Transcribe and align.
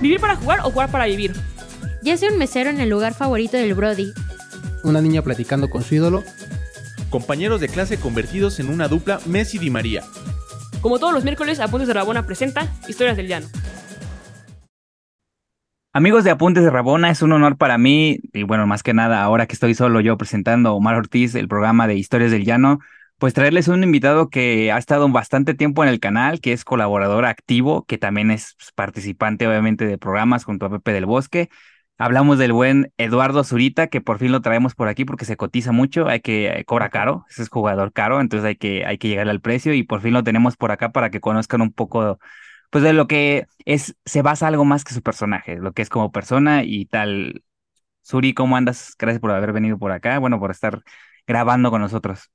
¿Vivir 0.00 0.18
para 0.18 0.36
jugar 0.36 0.60
o 0.60 0.70
jugar 0.70 0.90
para 0.90 1.04
vivir? 1.04 1.32
Ya 2.02 2.16
sea 2.16 2.30
un 2.30 2.38
mesero 2.38 2.70
en 2.70 2.80
el 2.80 2.88
lugar 2.88 3.12
favorito 3.12 3.58
del 3.58 3.74
Brody. 3.74 4.12
Una 4.82 5.02
niña 5.02 5.20
platicando 5.20 5.68
con 5.68 5.82
su 5.82 5.94
ídolo. 5.94 6.24
Compañeros 7.10 7.60
de 7.60 7.68
clase 7.68 7.98
convertidos 8.00 8.60
en 8.60 8.70
una 8.70 8.88
dupla 8.88 9.20
Messi 9.26 9.58
Di 9.58 9.68
María. 9.68 10.02
Como 10.80 10.98
todos 10.98 11.12
los 11.12 11.24
miércoles, 11.24 11.60
Apuntes 11.60 11.86
de 11.86 11.94
Rabona 11.94 12.24
presenta 12.24 12.72
Historias 12.88 13.18
del 13.18 13.28
Llano. 13.28 13.48
Amigos 15.92 16.24
de 16.24 16.30
Apuntes 16.30 16.64
de 16.64 16.70
Rabona, 16.70 17.10
es 17.10 17.20
un 17.20 17.32
honor 17.32 17.58
para 17.58 17.76
mí, 17.76 18.20
y 18.32 18.44
bueno, 18.44 18.66
más 18.66 18.82
que 18.82 18.94
nada, 18.94 19.22
ahora 19.22 19.46
que 19.46 19.54
estoy 19.54 19.74
solo 19.74 20.00
yo 20.00 20.16
presentando 20.16 20.72
Omar 20.72 20.94
Ortiz, 20.94 21.34
el 21.34 21.48
programa 21.48 21.86
de 21.86 21.96
Historias 21.96 22.30
del 22.30 22.44
Llano, 22.44 22.78
pues 23.20 23.34
traerles 23.34 23.68
un 23.68 23.84
invitado 23.84 24.30
que 24.30 24.72
ha 24.72 24.78
estado 24.78 25.06
bastante 25.10 25.52
tiempo 25.54 25.84
en 25.84 25.90
el 25.90 26.00
canal, 26.00 26.40
que 26.40 26.54
es 26.54 26.64
colaborador 26.64 27.26
activo, 27.26 27.84
que 27.84 27.98
también 27.98 28.30
es 28.30 28.54
pues, 28.56 28.72
participante 28.72 29.46
obviamente 29.46 29.86
de 29.86 29.98
programas 29.98 30.44
junto 30.44 30.66
a 30.66 30.70
Pepe 30.70 30.94
del 30.94 31.04
Bosque. 31.04 31.50
Hablamos 31.98 32.38
del 32.38 32.54
buen 32.54 32.94
Eduardo 32.96 33.44
Zurita, 33.44 33.88
que 33.88 34.00
por 34.00 34.18
fin 34.18 34.32
lo 34.32 34.40
traemos 34.40 34.74
por 34.74 34.88
aquí 34.88 35.04
porque 35.04 35.26
se 35.26 35.36
cotiza 35.36 35.70
mucho, 35.70 36.08
hay 36.08 36.20
que 36.20 36.48
eh, 36.48 36.64
cobra 36.64 36.88
caro, 36.88 37.26
ese 37.28 37.42
es 37.42 37.50
jugador 37.50 37.92
caro, 37.92 38.22
entonces 38.22 38.46
hay 38.46 38.56
que, 38.56 38.86
hay 38.86 38.96
que 38.96 39.08
llegarle 39.08 39.32
al 39.32 39.42
precio 39.42 39.74
y 39.74 39.82
por 39.82 40.00
fin 40.00 40.14
lo 40.14 40.24
tenemos 40.24 40.56
por 40.56 40.72
acá 40.72 40.90
para 40.92 41.10
que 41.10 41.20
conozcan 41.20 41.60
un 41.60 41.72
poco 41.72 42.18
pues 42.70 42.82
de 42.84 42.94
lo 42.94 43.06
que 43.06 43.46
es, 43.66 43.96
se 44.06 44.22
basa 44.22 44.48
algo 44.48 44.64
más 44.64 44.82
que 44.84 44.94
su 44.94 45.02
personaje, 45.02 45.56
lo 45.58 45.72
que 45.72 45.82
es 45.82 45.90
como 45.90 46.12
persona 46.12 46.64
y 46.64 46.86
tal. 46.86 47.44
Suri, 48.02 48.34
¿cómo 48.34 48.56
andas? 48.56 48.94
Gracias 48.98 49.20
por 49.20 49.30
haber 49.32 49.52
venido 49.52 49.78
por 49.78 49.92
acá, 49.92 50.18
bueno, 50.18 50.40
por 50.40 50.50
estar 50.52 50.82
grabando 51.26 51.70
con 51.70 51.82
nosotros. 51.82 52.30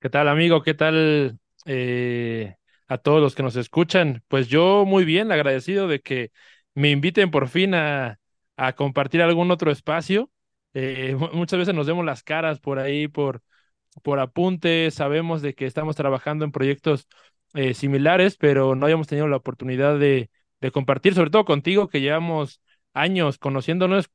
¿Qué 0.00 0.08
tal, 0.08 0.28
amigo? 0.28 0.62
¿Qué 0.62 0.72
tal 0.74 1.38
eh, 1.66 2.56
a 2.88 2.98
todos 2.98 3.20
los 3.20 3.34
que 3.34 3.42
nos 3.42 3.56
escuchan? 3.56 4.22
Pues 4.28 4.48
yo 4.48 4.84
muy 4.86 5.04
bien, 5.04 5.30
agradecido 5.30 5.88
de 5.88 6.00
que 6.00 6.30
me 6.74 6.90
inviten 6.90 7.30
por 7.30 7.48
fin 7.48 7.74
a, 7.74 8.18
a 8.56 8.72
compartir 8.74 9.20
algún 9.20 9.50
otro 9.50 9.70
espacio. 9.70 10.30
Eh, 10.72 11.16
muchas 11.34 11.58
veces 11.58 11.74
nos 11.74 11.86
vemos 11.86 12.04
las 12.06 12.22
caras 12.22 12.60
por 12.60 12.78
ahí, 12.78 13.08
por, 13.08 13.42
por 14.02 14.20
apuntes, 14.20 14.94
sabemos 14.94 15.42
de 15.42 15.54
que 15.54 15.66
estamos 15.66 15.96
trabajando 15.96 16.44
en 16.46 16.52
proyectos 16.52 17.06
eh, 17.54 17.74
similares, 17.74 18.36
pero 18.38 18.74
no 18.74 18.86
habíamos 18.86 19.06
tenido 19.06 19.28
la 19.28 19.36
oportunidad 19.36 19.98
de, 19.98 20.30
de, 20.60 20.70
compartir, 20.70 21.14
sobre 21.14 21.30
todo 21.30 21.44
contigo, 21.44 21.88
que 21.88 22.00
llevamos 22.00 22.62
años 22.94 23.38
conociéndonos, 23.38 24.10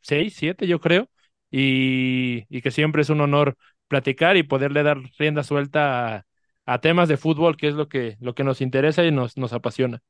seis, 0.00 0.34
siete, 0.36 0.66
yo 0.68 0.80
creo, 0.80 1.08
y, 1.50 2.44
y 2.48 2.62
que 2.62 2.70
siempre 2.70 3.02
es 3.02 3.10
un 3.10 3.20
honor 3.20 3.56
platicar 3.94 4.36
y 4.36 4.42
poderle 4.42 4.82
dar 4.82 4.98
rienda 5.20 5.44
suelta 5.44 6.26
a, 6.66 6.78
temas 6.80 7.08
de 7.08 7.16
fútbol, 7.16 7.56
que 7.56 7.68
es 7.68 7.74
lo 7.74 7.88
que, 7.88 8.16
lo 8.18 8.34
que 8.34 8.42
nos 8.42 8.60
interesa 8.60 9.04
y 9.04 9.12
nos, 9.12 9.36
nos 9.36 9.52
apasiona. 9.52 10.02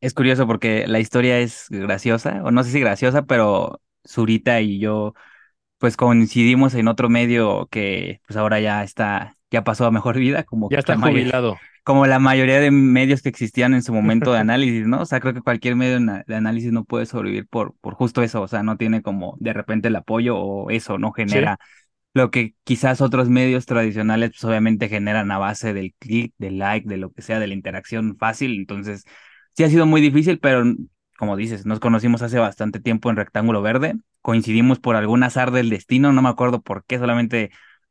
Es 0.00 0.14
curioso 0.14 0.46
porque 0.46 0.86
la 0.86 1.00
historia 1.00 1.40
es 1.40 1.66
graciosa, 1.68 2.40
o 2.44 2.52
no 2.52 2.62
sé 2.62 2.70
si 2.70 2.78
graciosa, 2.78 3.22
pero 3.26 3.80
Zurita 4.06 4.60
y 4.60 4.78
yo 4.78 5.14
pues 5.78 5.96
coincidimos 5.96 6.74
en 6.74 6.86
otro 6.86 7.08
medio 7.08 7.66
que 7.68 8.20
pues 8.28 8.36
ahora 8.36 8.60
ya 8.60 8.84
está, 8.84 9.36
ya 9.50 9.64
pasó 9.64 9.86
a 9.86 9.90
mejor 9.90 10.16
vida, 10.16 10.44
como 10.44 10.70
ya 10.70 10.78
está 10.78 10.96
jubilado. 10.96 11.58
como 11.82 12.06
la 12.06 12.20
mayoría 12.20 12.60
de 12.60 12.70
medios 12.70 13.22
que 13.22 13.28
existían 13.28 13.74
en 13.74 13.82
su 13.82 13.92
momento 13.92 14.32
de 14.32 14.38
análisis, 14.46 14.86
¿no? 14.86 15.00
O 15.00 15.04
sea, 15.04 15.18
creo 15.18 15.34
que 15.34 15.42
cualquier 15.42 15.74
medio 15.74 15.98
de 15.98 16.34
análisis 16.36 16.70
no 16.70 16.84
puede 16.84 17.06
sobrevivir 17.06 17.48
por, 17.48 17.74
por 17.80 17.94
justo 17.94 18.22
eso, 18.22 18.40
o 18.40 18.48
sea, 18.48 18.62
no 18.62 18.76
tiene 18.76 19.02
como 19.02 19.36
de 19.40 19.52
repente 19.52 19.88
el 19.88 19.96
apoyo 19.96 20.36
o 20.38 20.70
eso 20.70 20.96
no 20.96 21.10
genera 21.10 21.58
lo 22.16 22.30
que 22.30 22.54
quizás 22.64 23.02
otros 23.02 23.28
medios 23.28 23.66
tradicionales 23.66 24.30
pues 24.30 24.44
obviamente 24.44 24.88
generan 24.88 25.30
a 25.30 25.36
base 25.36 25.74
del 25.74 25.94
clic, 25.98 26.32
del 26.38 26.58
like, 26.58 26.88
de 26.88 26.96
lo 26.96 27.12
que 27.12 27.20
sea, 27.20 27.38
de 27.38 27.46
la 27.46 27.52
interacción 27.52 28.16
fácil. 28.16 28.54
Entonces, 28.56 29.04
sí 29.54 29.64
ha 29.64 29.68
sido 29.68 29.84
muy 29.84 30.00
difícil, 30.00 30.38
pero 30.38 30.64
como 31.18 31.36
dices, 31.36 31.66
nos 31.66 31.78
conocimos 31.78 32.22
hace 32.22 32.38
bastante 32.38 32.80
tiempo 32.80 33.10
en 33.10 33.16
Rectángulo 33.16 33.60
Verde, 33.60 33.96
coincidimos 34.22 34.78
por 34.78 34.96
algún 34.96 35.22
azar 35.24 35.50
del 35.50 35.68
destino, 35.68 36.12
no 36.12 36.22
me 36.22 36.30
acuerdo 36.30 36.62
por 36.62 36.84
qué, 36.86 36.98
solamente 36.98 37.50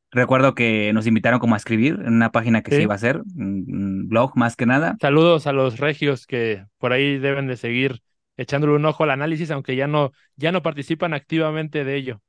recuerdo 0.09 0.55
que 0.55 0.91
nos 0.93 1.05
invitaron 1.05 1.39
como 1.39 1.53
a 1.53 1.57
escribir 1.57 1.99
en 2.03 2.13
una 2.13 2.31
página 2.31 2.63
que 2.63 2.71
se 2.71 2.81
iba 2.81 2.93
a 2.93 2.95
hacer, 2.95 3.21
un 3.35 4.07
blog 4.07 4.35
más 4.35 4.55
que 4.55 4.65
nada. 4.65 4.95
Saludos 5.01 5.45
a 5.45 5.53
los 5.53 5.79
regios 5.79 6.25
que 6.25 6.65
por 6.79 6.93
ahí 6.93 7.19
deben 7.19 7.45
de 7.45 7.57
seguir 7.57 8.01
echándole 8.37 8.73
un 8.73 8.85
ojo 8.85 9.03
al 9.03 9.11
análisis, 9.11 9.51
aunque 9.51 9.75
ya 9.75 9.87
no, 9.87 10.11
ya 10.35 10.51
no 10.51 10.63
participan 10.63 11.13
activamente 11.13 11.83
de 11.83 11.95
ello. 11.95 12.21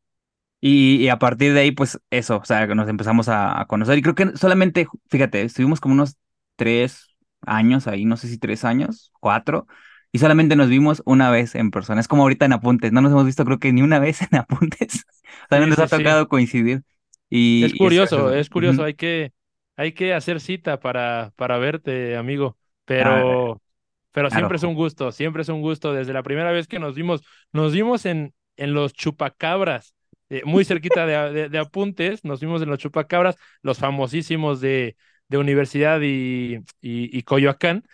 Y, 0.69 1.07
a 1.11 1.19
partir 1.21 1.55
de 1.55 1.61
ahí, 1.61 1.71
pues 1.71 2.01
eso, 2.11 2.39
o 2.39 2.45
sea, 2.45 2.67
nos 2.67 2.89
empezamos 2.89 3.29
a, 3.29 3.65
conocer. 3.69 3.97
Y 3.99 4.03
creo 4.03 4.17
que 4.17 4.37
solamente, 4.37 4.89
fíjate, 5.09 5.43
estuvimos 5.43 5.81
como 5.81 5.95
unos 5.95 6.17
tres 6.57 7.07
años 7.43 7.87
ahí, 7.87 8.05
no 8.05 8.17
sé 8.17 8.27
si 8.27 8.37
tres 8.37 8.65
años, 8.65 9.13
cuatro, 9.21 9.69
y 10.11 10.19
solamente 10.19 10.57
nos 10.57 10.69
vimos 10.69 11.05
una 11.07 11.31
vez 11.31 11.55
en 11.55 11.71
persona. 11.71 12.01
Es 12.01 12.09
como 12.09 12.25
ahorita 12.25 12.47
en 12.47 12.53
Apuntes, 12.53 12.91
no 12.91 13.01
nos 13.01 13.13
hemos 13.13 13.27
visto 13.27 13.45
creo 13.45 13.61
que 13.61 13.73
ni 13.73 13.83
una 13.83 13.99
vez 14.01 14.23
en 14.23 14.39
Apuntes. 14.39 15.07
o 15.45 15.49
sea, 15.51 15.61
no 15.61 15.69
nos 15.69 15.79
ha 15.79 15.87
tocado 15.87 16.27
coincidir. 16.27 16.83
Y, 17.31 17.65
es 17.65 17.75
curioso, 17.75 18.35
es, 18.35 18.51
curioso, 18.51 18.83
hay 18.83 18.95
que, 18.95 19.33
hay 19.77 19.93
que 19.93 20.15
hacer 20.15 20.41
cita 20.41 20.81
para, 20.81 21.33
para 21.37 21.59
verte, 21.59 22.17
amigo. 22.17 22.57
Pero, 22.87 23.63
pero 24.11 24.31
siempre 24.31 24.57
es 24.57 24.65
un 24.65 24.75
gusto, 24.75 25.13
siempre 25.13 25.43
es 25.43 25.49
un 25.49 25.61
gusto. 25.61 25.93
Desde 25.93 26.13
la 26.13 26.25
primera 26.25 26.51
vez 26.51 26.67
que 26.67 26.81
nos 26.81 26.97
vimos, 26.97 27.23
nos 27.53 27.73
vimos 27.73 28.05
en, 28.05 28.35
en 28.57 28.75
los 28.75 28.95
chupacabras. 28.95 29.95
Eh, 30.29 30.43
muy 30.45 30.65
cerquita 30.65 31.07
de, 31.07 31.59
apuntes, 31.59 32.25
nos 32.25 32.41
vimos 32.41 32.61
en 32.63 32.69
los 32.69 32.79
chupacabras, 32.79 33.37
los 33.63 33.79
famosísimos 33.79 34.61
de, 34.61 34.97
de 35.29 35.39
Universidad 35.39 36.01
y, 36.03 36.59
y, 36.81 37.23
Coyoacán. 37.23 37.85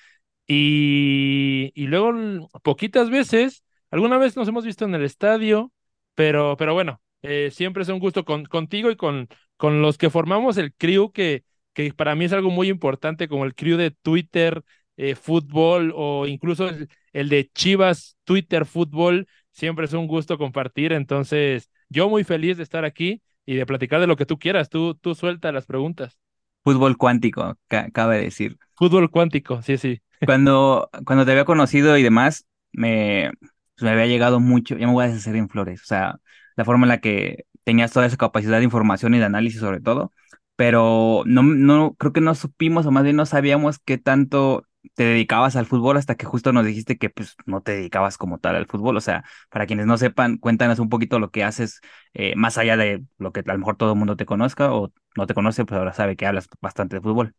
Y, 0.47 1.72
y, 1.75 1.87
luego, 1.87 2.48
poquitas 2.62 3.10
veces, 3.10 3.65
alguna 3.91 4.19
vez 4.19 4.37
nos 4.37 4.48
hemos 4.48 4.65
visto 4.65 4.84
en 4.84 4.94
el 4.94 5.04
estadio, 5.04 5.72
pero, 6.15 6.56
pero 6.56 6.75
bueno, 6.75 7.00
eh, 7.22 7.50
siempre 7.53 7.82
es 7.82 7.88
un 7.88 7.98
gusto 8.00 8.25
con, 8.25 8.44
contigo 8.44 8.91
y 8.91 8.97
con, 8.97 9.28
con 9.56 9.82
los 9.82 9.98
que 9.98 10.10
formamos 10.10 10.56
el 10.59 10.75
crew, 10.75 11.12
que, 11.12 11.44
que 11.72 11.92
para 11.94 12.15
mí 12.15 12.25
es 12.26 12.32
algo 12.32 12.50
muy 12.50 12.69
importante, 12.69 13.28
como 13.28 13.44
el 13.44 13.54
crew 13.54 13.76
de 13.76 13.91
Twitter, 13.92 14.62
eh, 14.97 15.15
fútbol 15.15 15.92
o 15.94 16.26
incluso 16.26 16.69
el, 16.69 16.88
el 17.12 17.28
de 17.28 17.50
Chivas, 17.54 18.16
Twitter, 18.25 18.66
fútbol. 18.66 19.26
Siempre 19.53 19.84
es 19.87 19.92
un 19.92 20.06
gusto 20.06 20.38
compartir, 20.38 20.92
entonces 20.92 21.71
yo 21.92 22.08
muy 22.08 22.25
feliz 22.25 22.56
de 22.56 22.62
estar 22.62 22.84
aquí 22.84 23.22
y 23.47 23.54
de 23.54 23.66
platicar 23.66 24.00
de 24.00 24.06
lo 24.06 24.16
que 24.16 24.26
tú 24.26 24.38
quieras. 24.38 24.69
Tú, 24.69 24.94
tú 24.94 25.14
suelta 25.14 25.53
las 25.53 25.66
preguntas. 25.66 26.19
Fútbol 26.64 26.97
cuántico, 26.97 27.56
cabe 27.92 28.20
decir. 28.20 28.58
Fútbol 28.75 29.10
cuántico, 29.10 29.62
sí, 29.62 29.76
sí. 29.78 30.00
Cuando, 30.25 30.88
cuando 31.04 31.25
te 31.25 31.32
había 31.32 31.44
conocido 31.44 31.98
y 31.98 32.03
demás, 32.03 32.47
me, 32.72 33.32
pues, 33.41 33.82
me 33.82 33.91
había 33.91 34.06
llegado 34.06 34.38
mucho, 34.38 34.76
ya 34.76 34.86
me 34.86 34.92
voy 34.92 35.04
a 35.04 35.08
deshacer 35.08 35.34
en 35.36 35.48
flores, 35.48 35.82
o 35.82 35.86
sea, 35.86 36.20
la 36.56 36.64
forma 36.64 36.84
en 36.84 36.91
la 36.91 37.00
que 37.00 37.47
tenías 37.64 37.92
toda 37.92 38.06
esa 38.06 38.16
capacidad 38.16 38.59
de 38.59 38.64
información 38.64 39.14
y 39.14 39.19
de 39.19 39.24
análisis 39.24 39.60
sobre 39.60 39.80
todo, 39.80 40.12
pero 40.54 41.22
no, 41.26 41.42
no, 41.42 41.94
creo 41.94 42.12
que 42.12 42.20
no 42.20 42.34
supimos 42.36 42.86
o 42.86 42.92
más 42.92 43.03
bien 43.03 43.16
no 43.16 43.26
sabíamos 43.26 43.78
qué 43.80 43.98
tanto 43.98 44.64
te 44.94 45.04
dedicabas 45.04 45.56
al 45.56 45.66
fútbol 45.66 45.97
hasta 45.97 46.15
que 46.16 46.26
justo 46.26 46.53
nos 46.53 46.66
dijiste 46.66 46.98
que 46.98 47.10
pues 47.10 47.37
no 47.47 47.62
te 47.62 47.72
dedicabas 47.72 48.19
como 48.19 48.38
tal 48.38 48.56
al 48.56 48.66
fútbol. 48.66 48.97
O 48.97 49.00
sea, 49.00 49.25
para 49.50 49.66
quienes 49.66 49.87
no 49.87 49.98
sepan, 49.98 50.38
cuéntanos 50.38 50.78
un 50.78 50.88
poquito 50.88 51.19
lo 51.19 51.31
que 51.31 51.44
haces, 51.44 51.81
eh, 52.15 52.34
más 52.37 52.59
allá 52.59 52.76
de 52.76 53.04
lo 53.19 53.32
que 53.32 53.41
a 53.41 53.53
lo 53.53 53.59
mejor 53.59 53.76
todo 53.76 53.92
el 53.92 53.98
mundo 53.98 54.16
te 54.16 54.26
conozca 54.26 54.72
o 54.72 54.92
no 55.16 55.26
te 55.26 55.34
conoce, 55.34 55.65
pues 55.65 55.78
ahora 55.78 55.92
sabe 55.92 56.16
que 56.16 56.26
hablas 56.26 56.48
bastante 56.60 56.97
de 56.97 57.03
fútbol. 57.03 57.34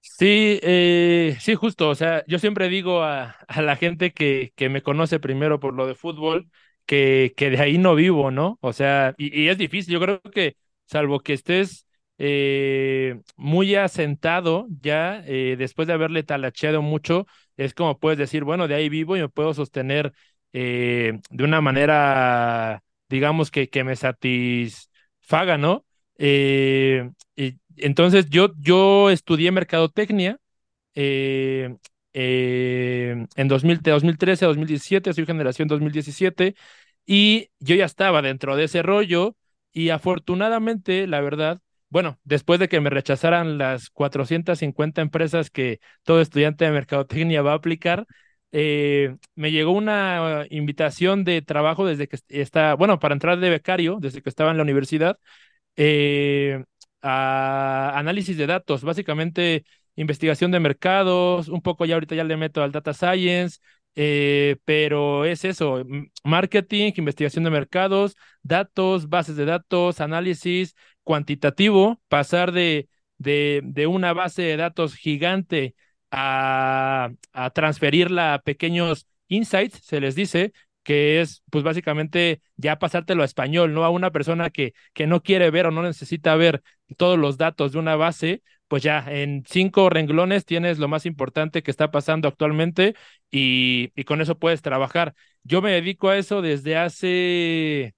Sí, 0.00 0.60
eh, 0.62 1.36
sí, 1.40 1.54
justo. 1.54 1.88
O 1.88 1.94
sea, 1.94 2.24
yo 2.26 2.38
siempre 2.38 2.68
digo 2.68 3.02
a, 3.02 3.36
a 3.48 3.62
la 3.62 3.76
gente 3.76 4.12
que, 4.12 4.52
que 4.54 4.68
me 4.68 4.82
conoce 4.82 5.18
primero 5.18 5.58
por 5.60 5.74
lo 5.74 5.86
de 5.86 5.94
fútbol, 5.94 6.50
que, 6.86 7.32
que 7.36 7.50
de 7.50 7.58
ahí 7.60 7.78
no 7.78 7.94
vivo, 7.94 8.30
¿no? 8.30 8.58
O 8.60 8.72
sea, 8.74 9.14
y, 9.16 9.40
y 9.42 9.48
es 9.48 9.56
difícil. 9.58 9.94
Yo 9.94 10.00
creo 10.00 10.20
que 10.20 10.56
salvo 10.86 11.20
que 11.20 11.32
estés 11.32 11.86
eh, 12.18 12.93
muy 13.36 13.74
asentado 13.76 14.66
ya, 14.80 15.22
eh, 15.26 15.56
después 15.58 15.86
de 15.88 15.94
haberle 15.94 16.22
talacheado 16.22 16.82
mucho, 16.82 17.26
es 17.56 17.74
como 17.74 17.98
puedes 17.98 18.18
decir, 18.18 18.44
bueno, 18.44 18.68
de 18.68 18.74
ahí 18.74 18.88
vivo 18.88 19.16
y 19.16 19.20
me 19.20 19.28
puedo 19.28 19.54
sostener 19.54 20.12
eh, 20.52 21.20
de 21.30 21.44
una 21.44 21.60
manera, 21.60 22.82
digamos, 23.08 23.50
que, 23.50 23.68
que 23.68 23.84
me 23.84 23.96
satisfaga, 23.96 25.58
¿no? 25.58 25.84
entonces 27.76 28.28
yo, 28.30 28.50
yo 28.58 29.10
estudié 29.10 29.50
mercadotecnia 29.52 30.38
en 30.94 31.78
2000, 33.48 33.80
2013 33.82 34.44
2017, 34.46 35.12
soy 35.12 35.26
generación 35.26 35.68
2017, 35.68 36.54
y 37.06 37.50
yo 37.58 37.74
ya 37.74 37.84
estaba 37.86 38.22
dentro 38.22 38.56
de 38.56 38.64
ese 38.64 38.82
rollo 38.82 39.36
y 39.72 39.90
afortunadamente, 39.90 41.06
la 41.06 41.20
verdad, 41.20 41.60
bueno, 41.94 42.18
después 42.24 42.58
de 42.58 42.68
que 42.68 42.80
me 42.80 42.90
rechazaran 42.90 43.56
las 43.56 43.88
450 43.90 45.00
empresas 45.00 45.48
que 45.48 45.78
todo 46.02 46.20
estudiante 46.20 46.64
de 46.64 46.72
mercadotecnia 46.72 47.40
va 47.40 47.52
a 47.52 47.54
aplicar, 47.54 48.04
eh, 48.50 49.16
me 49.36 49.52
llegó 49.52 49.70
una 49.70 50.44
invitación 50.50 51.22
de 51.22 51.40
trabajo 51.40 51.86
desde 51.86 52.08
que 52.08 52.18
está, 52.30 52.74
bueno, 52.74 52.98
para 52.98 53.14
entrar 53.14 53.38
de 53.38 53.48
becario, 53.48 53.98
desde 54.00 54.22
que 54.22 54.28
estaba 54.28 54.50
en 54.50 54.56
la 54.56 54.64
universidad, 54.64 55.18
eh, 55.76 56.64
a 57.00 57.92
análisis 57.96 58.36
de 58.36 58.48
datos, 58.48 58.82
básicamente 58.82 59.64
investigación 59.94 60.50
de 60.50 60.58
mercados, 60.60 61.48
un 61.48 61.62
poco 61.62 61.84
ya 61.84 61.94
ahorita 61.94 62.16
ya 62.16 62.24
le 62.24 62.36
meto 62.36 62.62
al 62.64 62.72
data 62.72 62.92
science, 62.92 63.60
eh, 63.94 64.56
pero 64.64 65.24
es 65.24 65.44
eso, 65.44 65.84
marketing, 66.24 66.92
investigación 66.96 67.44
de 67.44 67.50
mercados, 67.50 68.16
datos, 68.42 69.08
bases 69.08 69.36
de 69.36 69.44
datos, 69.44 70.00
análisis 70.00 70.74
cuantitativo, 71.04 72.00
pasar 72.08 72.52
de, 72.52 72.88
de, 73.18 73.60
de 73.64 73.86
una 73.86 74.12
base 74.12 74.42
de 74.42 74.56
datos 74.56 74.94
gigante 74.96 75.74
a, 76.10 77.10
a 77.32 77.50
transferirla 77.50 78.34
a 78.34 78.38
pequeños 78.42 79.06
insights, 79.28 79.80
se 79.84 80.00
les 80.00 80.14
dice, 80.14 80.52
que 80.82 81.20
es 81.20 81.42
pues 81.50 81.64
básicamente 81.64 82.42
ya 82.56 82.78
pasártelo 82.78 83.22
a 83.22 83.24
español, 83.26 83.72
¿no? 83.74 83.84
A 83.84 83.90
una 83.90 84.10
persona 84.10 84.50
que, 84.50 84.74
que 84.92 85.06
no 85.06 85.22
quiere 85.22 85.50
ver 85.50 85.66
o 85.66 85.70
no 85.70 85.82
necesita 85.82 86.36
ver 86.36 86.62
todos 86.96 87.18
los 87.18 87.38
datos 87.38 87.72
de 87.72 87.78
una 87.78 87.96
base, 87.96 88.42
pues 88.68 88.82
ya 88.82 89.04
en 89.08 89.44
cinco 89.48 89.88
renglones 89.90 90.44
tienes 90.44 90.78
lo 90.78 90.88
más 90.88 91.06
importante 91.06 91.62
que 91.62 91.70
está 91.70 91.90
pasando 91.90 92.28
actualmente 92.28 92.94
y, 93.30 93.92
y 93.94 94.04
con 94.04 94.20
eso 94.20 94.38
puedes 94.38 94.62
trabajar. 94.62 95.14
Yo 95.42 95.62
me 95.62 95.72
dedico 95.72 96.08
a 96.08 96.18
eso 96.18 96.42
desde 96.42 96.76
hace, 96.76 97.94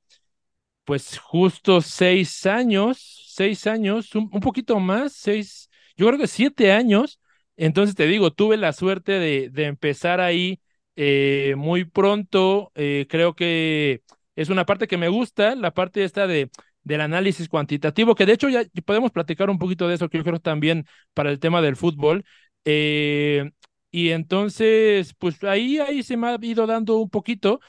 pues 0.86 1.18
justo 1.18 1.82
seis 1.82 2.46
años, 2.46 3.24
seis 3.34 3.66
años, 3.68 4.14
un, 4.14 4.30
poquito 4.30 4.80
más, 4.80 5.12
seis, 5.14 5.70
yo 5.96 6.06
creo 6.08 6.18
que 6.18 6.28
siete 6.28 6.72
años. 6.72 7.20
Entonces 7.58 7.96
te 7.96 8.06
digo, 8.06 8.32
tuve 8.32 8.56
la 8.56 8.72
suerte 8.72 9.12
de, 9.12 9.50
de 9.50 9.64
empezar 9.66 10.20
ahí 10.20 10.60
eh, 10.96 11.54
muy 11.58 11.84
pronto. 11.84 12.72
eh, 12.76 13.06
creo 13.10 13.34
que 13.34 14.02
es 14.36 14.48
una 14.50 14.66
parte 14.66 14.86
que 14.88 14.96
me 14.98 15.08
gusta, 15.08 15.54
la 15.56 15.72
parte 15.72 16.04
esta 16.04 16.26
de, 16.26 16.50
del 16.84 17.00
análisis 17.02 17.48
cuantitativo, 17.48 18.14
que 18.14 18.26
de 18.26 18.34
hecho 18.34 18.48
ya 18.48 18.62
podemos 18.84 19.10
platicar 19.12 19.50
un 19.50 19.58
poquito 19.58 19.88
de 19.88 19.96
eso, 19.96 20.08
que 20.08 20.18
yo 20.18 20.24
creo 20.24 20.40
también 20.40 20.86
para 21.14 21.30
el 21.30 21.40
tema 21.40 21.62
del 21.62 21.76
fútbol. 21.76 22.24
Eh, 22.64 23.50
y 23.90 24.10
entonces, 24.10 25.14
pues 25.18 25.42
ahí, 25.44 25.78
ahí 25.78 26.02
se 26.02 26.16
me 26.16 26.28
ha 26.28 26.38
ido 26.42 26.66
dando 26.66 26.98
un 26.98 27.10
poquito. 27.10 27.60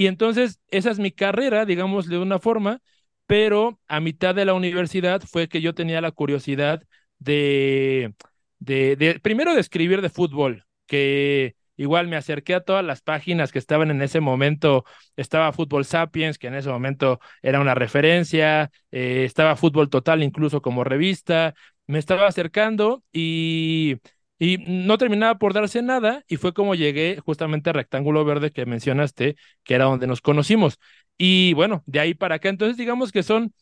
Y 0.00 0.06
entonces, 0.06 0.60
esa 0.68 0.90
es 0.90 0.98
mi 0.98 1.12
carrera, 1.12 1.66
digamos, 1.66 2.08
de 2.08 2.16
una 2.16 2.38
forma, 2.38 2.80
pero 3.26 3.78
a 3.86 4.00
mitad 4.00 4.34
de 4.34 4.46
la 4.46 4.54
universidad 4.54 5.20
fue 5.20 5.46
que 5.46 5.60
yo 5.60 5.74
tenía 5.74 6.00
la 6.00 6.10
curiosidad 6.10 6.82
de, 7.18 8.14
de, 8.60 9.20
primero 9.22 9.52
de 9.54 9.60
escribir 9.60 10.00
de 10.00 10.08
fútbol, 10.08 10.64
que 10.86 11.54
igual 11.76 12.08
me 12.08 12.16
acerqué 12.16 12.54
a 12.54 12.64
todas 12.64 12.82
las 12.82 13.02
páginas 13.02 13.52
que 13.52 13.58
estaban 13.58 13.90
en 13.90 14.00
ese 14.00 14.20
momento, 14.20 14.86
estaba 15.16 15.52
Fútbol 15.52 15.84
Sapiens, 15.84 16.38
que 16.38 16.46
en 16.46 16.54
ese 16.54 16.70
momento 16.70 17.20
era 17.42 17.60
una 17.60 17.74
referencia, 17.74 18.70
eh, 18.90 19.24
estaba 19.26 19.54
Fútbol 19.54 19.90
Total 19.90 20.22
incluso 20.22 20.62
como 20.62 20.82
revista, 20.82 21.52
me 21.86 21.98
estaba 21.98 22.26
acercando 22.26 23.04
y... 23.12 23.96
Y 24.40 24.58
no 24.66 24.98
terminaba 24.98 25.38
por 25.38 25.54
darse 25.54 25.82
nada 25.82 26.24
y 26.28 26.38
fue 26.38 26.54
como 26.54 26.74
llegué 26.74 27.20
justamente 27.24 27.70
a 27.70 27.74
Rectángulo 27.74 28.24
Verde 28.24 28.52
que 28.52 28.66
mencionaste, 28.66 29.36
que 29.64 29.74
era 29.76 29.84
donde 29.86 30.08
nos 30.08 30.22
conocimos. 30.22 30.78
Y 31.18 31.54
bueno, 31.54 31.84
de 31.86 32.00
ahí 32.00 32.14
para 32.14 32.36
acá, 32.36 32.48
entonces 32.50 32.78
digamos 32.78 33.12
que 33.12 33.22
son 33.22 33.54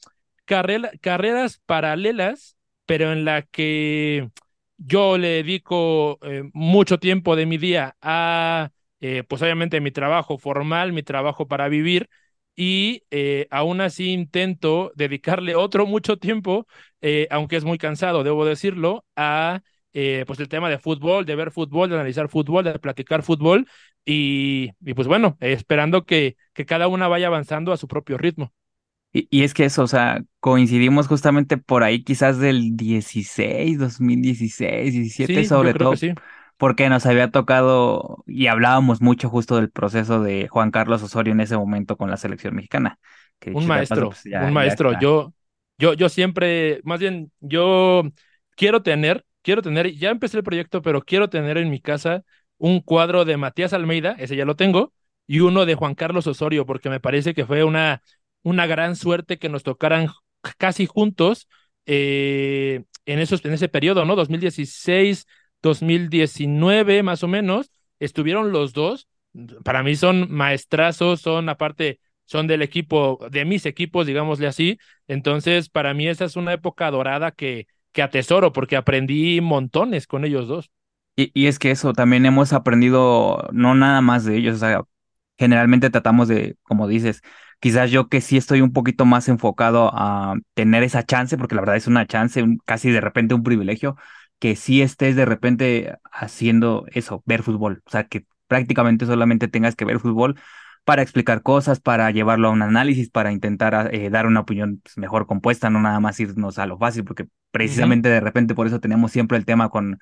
carrera- 0.46 0.90
carreras 1.00 1.60
paralelas, 1.66 2.56
pero 2.86 3.12
en 3.12 3.24
la 3.24 3.42
que 3.42 4.30
yo 4.78 5.18
le 5.18 5.28
dedico 5.28 6.18
eh, 6.22 6.44
mucho 6.52 6.98
tiempo 6.98 7.36
de 7.36 7.46
mi 7.46 7.58
día 7.58 7.96
a, 8.02 8.70
eh, 9.00 9.24
pues 9.28 9.42
obviamente 9.42 9.80
mi 9.80 9.90
trabajo 9.90 10.38
formal, 10.38 10.92
mi 10.92 11.02
trabajo 11.02 11.48
para 11.48 11.68
vivir, 11.68 12.08
y 12.56 13.02
eh, 13.10 13.46
aún 13.50 13.80
así 13.80 14.12
intento 14.12 14.92
dedicarle 14.96 15.54
otro 15.54 15.86
mucho 15.86 16.18
tiempo, 16.18 16.66
eh, 17.00 17.28
aunque 17.30 17.56
es 17.56 17.64
muy 17.64 17.78
cansado, 17.78 18.24
debo 18.24 18.44
decirlo, 18.44 19.04
a 19.16 19.60
eh, 19.92 20.24
pues 20.26 20.40
el 20.40 20.48
tema 20.48 20.68
de 20.70 20.78
fútbol, 20.78 21.24
de 21.26 21.34
ver 21.36 21.50
fútbol, 21.50 21.88
de 21.90 21.96
analizar 21.96 22.28
fútbol, 22.28 22.64
de 22.64 22.78
platicar 22.78 23.22
fútbol, 23.22 23.66
y, 24.04 24.70
y 24.84 24.94
pues 24.94 25.08
bueno, 25.08 25.36
eh, 25.40 25.52
esperando 25.52 26.04
que, 26.04 26.36
que 26.52 26.66
cada 26.66 26.88
una 26.88 27.08
vaya 27.08 27.26
avanzando 27.28 27.72
a 27.72 27.76
su 27.76 27.88
propio 27.88 28.18
ritmo. 28.18 28.52
Y, 29.12 29.26
y 29.30 29.42
es 29.44 29.54
que 29.54 29.64
eso, 29.64 29.82
o 29.84 29.86
sea, 29.86 30.22
coincidimos 30.40 31.06
justamente 31.08 31.56
por 31.56 31.82
ahí 31.82 32.04
quizás 32.04 32.38
del 32.38 32.76
16, 32.76 33.78
2016, 33.78 34.92
17 34.92 35.44
Sí, 35.44 35.44
sobre 35.44 35.74
todo, 35.74 35.96
sí. 35.96 36.12
porque 36.58 36.88
nos 36.90 37.06
había 37.06 37.30
tocado 37.30 38.22
y 38.26 38.48
hablábamos 38.48 39.00
mucho 39.00 39.30
justo 39.30 39.56
del 39.56 39.70
proceso 39.70 40.22
de 40.22 40.48
Juan 40.48 40.70
Carlos 40.70 41.02
Osorio 41.02 41.32
en 41.32 41.40
ese 41.40 41.56
momento 41.56 41.96
con 41.96 42.10
la 42.10 42.16
selección 42.18 42.54
mexicana. 42.54 42.98
Que 43.38 43.52
Un 43.52 43.66
paso, 43.66 43.66
maestro, 43.66 44.08
pues, 44.08 44.24
ya, 44.24 44.40
un 44.40 44.52
maestro. 44.52 44.92
está. 44.92 44.98
Yo, 45.00 45.32
yo, 45.78 45.94
yo 45.94 46.08
siempre, 46.08 46.80
más 46.84 47.00
bien, 47.00 47.32
yo 47.40 48.02
quiero 48.56 48.82
tener, 48.82 49.24
quiero 49.48 49.62
tener, 49.62 49.94
ya 49.94 50.10
empecé 50.10 50.36
el 50.36 50.42
proyecto, 50.42 50.82
pero 50.82 51.00
quiero 51.00 51.30
tener 51.30 51.56
en 51.56 51.70
mi 51.70 51.80
casa 51.80 52.22
un 52.58 52.80
cuadro 52.82 53.24
de 53.24 53.38
Matías 53.38 53.72
Almeida, 53.72 54.14
ese 54.18 54.36
ya 54.36 54.44
lo 54.44 54.56
tengo, 54.56 54.92
y 55.26 55.40
uno 55.40 55.64
de 55.64 55.74
Juan 55.74 55.94
Carlos 55.94 56.26
Osorio, 56.26 56.66
porque 56.66 56.90
me 56.90 57.00
parece 57.00 57.32
que 57.32 57.46
fue 57.46 57.64
una, 57.64 58.02
una 58.42 58.66
gran 58.66 58.94
suerte 58.94 59.38
que 59.38 59.48
nos 59.48 59.62
tocaran 59.62 60.08
casi 60.58 60.84
juntos 60.84 61.48
eh, 61.86 62.84
en 63.06 63.20
esos, 63.20 63.42
en 63.42 63.54
ese 63.54 63.70
periodo, 63.70 64.04
¿no? 64.04 64.16
2016, 64.16 65.26
2019, 65.62 67.02
más 67.02 67.22
o 67.22 67.28
menos, 67.28 67.70
estuvieron 68.00 68.52
los 68.52 68.74
dos. 68.74 69.08
Para 69.64 69.82
mí 69.82 69.96
son 69.96 70.30
maestrazos, 70.30 71.22
son 71.22 71.48
aparte, 71.48 72.00
son 72.26 72.46
del 72.48 72.60
equipo, 72.60 73.18
de 73.30 73.46
mis 73.46 73.64
equipos, 73.64 74.06
digámosle 74.06 74.46
así. 74.46 74.78
Entonces, 75.06 75.70
para 75.70 75.94
mí 75.94 76.06
esa 76.06 76.26
es 76.26 76.36
una 76.36 76.52
época 76.52 76.90
dorada 76.90 77.30
que, 77.30 77.66
que 77.92 78.02
atesoro, 78.02 78.52
porque 78.52 78.76
aprendí 78.76 79.40
montones 79.40 80.06
con 80.06 80.24
ellos 80.24 80.48
dos. 80.48 80.70
Y, 81.16 81.30
y 81.34 81.46
es 81.46 81.58
que 81.58 81.70
eso, 81.70 81.92
también 81.92 82.26
hemos 82.26 82.52
aprendido 82.52 83.48
no 83.52 83.74
nada 83.74 84.00
más 84.00 84.24
de 84.24 84.36
ellos, 84.36 84.56
o 84.56 84.58
sea, 84.58 84.82
generalmente 85.36 85.90
tratamos 85.90 86.28
de, 86.28 86.56
como 86.62 86.86
dices, 86.86 87.22
quizás 87.60 87.90
yo 87.90 88.08
que 88.08 88.20
sí 88.20 88.36
estoy 88.36 88.60
un 88.60 88.72
poquito 88.72 89.04
más 89.04 89.28
enfocado 89.28 89.90
a 89.94 90.36
tener 90.54 90.82
esa 90.84 91.04
chance, 91.04 91.36
porque 91.36 91.54
la 91.56 91.62
verdad 91.62 91.76
es 91.76 91.86
una 91.88 92.06
chance, 92.06 92.44
casi 92.64 92.90
de 92.90 93.00
repente 93.00 93.34
un 93.34 93.42
privilegio, 93.42 93.96
que 94.38 94.54
sí 94.56 94.80
estés 94.82 95.16
de 95.16 95.24
repente 95.24 95.96
haciendo 96.12 96.84
eso, 96.92 97.22
ver 97.26 97.42
fútbol, 97.42 97.82
o 97.86 97.90
sea, 97.90 98.04
que 98.04 98.26
prácticamente 98.46 99.04
solamente 99.06 99.48
tengas 99.48 99.74
que 99.76 99.84
ver 99.84 99.98
fútbol 100.00 100.38
para 100.88 101.02
explicar 101.02 101.42
cosas, 101.42 101.80
para 101.80 102.10
llevarlo 102.10 102.48
a 102.48 102.50
un 102.50 102.62
análisis, 102.62 103.10
para 103.10 103.30
intentar 103.30 103.94
eh, 103.94 104.08
dar 104.08 104.26
una 104.26 104.40
opinión 104.40 104.80
pues, 104.82 104.96
mejor 104.96 105.26
compuesta, 105.26 105.68
no 105.68 105.82
nada 105.82 106.00
más 106.00 106.18
irnos 106.18 106.58
a 106.58 106.64
lo 106.64 106.78
fácil, 106.78 107.04
porque 107.04 107.26
precisamente 107.50 108.08
de 108.08 108.20
repente 108.20 108.54
por 108.54 108.66
eso 108.66 108.80
tenemos 108.80 109.12
siempre 109.12 109.36
el 109.36 109.44
tema 109.44 109.68
con 109.68 109.98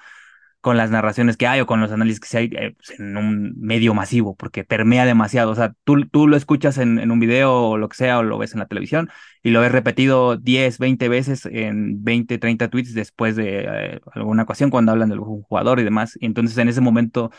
con 0.60 0.76
las 0.76 0.90
narraciones 0.90 1.36
que 1.36 1.48
hay 1.48 1.60
o 1.60 1.66
con 1.66 1.80
los 1.80 1.90
análisis 1.90 2.20
que 2.20 2.38
hay 2.38 2.50
eh, 2.52 2.74
pues, 2.76 3.00
en 3.00 3.16
un 3.16 3.54
medio 3.58 3.94
masivo, 3.94 4.36
porque 4.36 4.62
permea 4.62 5.04
demasiado. 5.04 5.50
O 5.50 5.54
sea, 5.56 5.74
tú, 5.82 6.06
tú 6.06 6.28
lo 6.28 6.36
escuchas 6.36 6.78
en, 6.78 7.00
en 7.00 7.10
un 7.10 7.18
video 7.18 7.52
o 7.52 7.78
lo 7.78 7.88
que 7.88 7.96
sea, 7.96 8.18
o 8.18 8.22
lo 8.22 8.38
ves 8.38 8.52
en 8.52 8.60
la 8.60 8.66
televisión, 8.66 9.10
y 9.42 9.50
lo 9.50 9.60
ves 9.60 9.72
repetido 9.72 10.36
10, 10.36 10.78
20 10.78 11.08
veces 11.08 11.46
en 11.46 12.04
20, 12.04 12.38
30 12.38 12.68
tweets 12.68 12.94
después 12.94 13.34
de 13.34 13.64
eh, 13.68 14.00
alguna 14.12 14.44
ocasión 14.44 14.70
cuando 14.70 14.92
hablan 14.92 15.08
de 15.08 15.14
algún 15.14 15.42
jugador 15.42 15.80
y 15.80 15.84
demás. 15.84 16.16
Y 16.20 16.26
entonces 16.26 16.56
en 16.58 16.68
ese 16.68 16.80
momento 16.80 17.32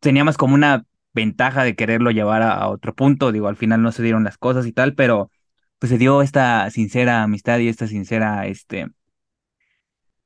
teníamos 0.00 0.36
como 0.36 0.54
una 0.54 0.84
ventaja 1.14 1.64
de 1.64 1.76
quererlo 1.76 2.10
llevar 2.10 2.42
a, 2.42 2.68
otro 2.68 2.94
punto. 2.94 3.32
Digo, 3.32 3.48
al 3.48 3.56
final 3.56 3.82
no 3.82 3.92
se 3.92 4.02
dieron 4.02 4.24
las 4.24 4.38
cosas 4.38 4.66
y 4.66 4.72
tal, 4.72 4.94
pero 4.94 5.30
pues 5.78 5.90
se 5.90 5.98
dio 5.98 6.22
esta 6.22 6.70
sincera 6.70 7.22
amistad 7.22 7.58
y 7.58 7.68
esta 7.68 7.86
sincera, 7.86 8.46
este 8.46 8.88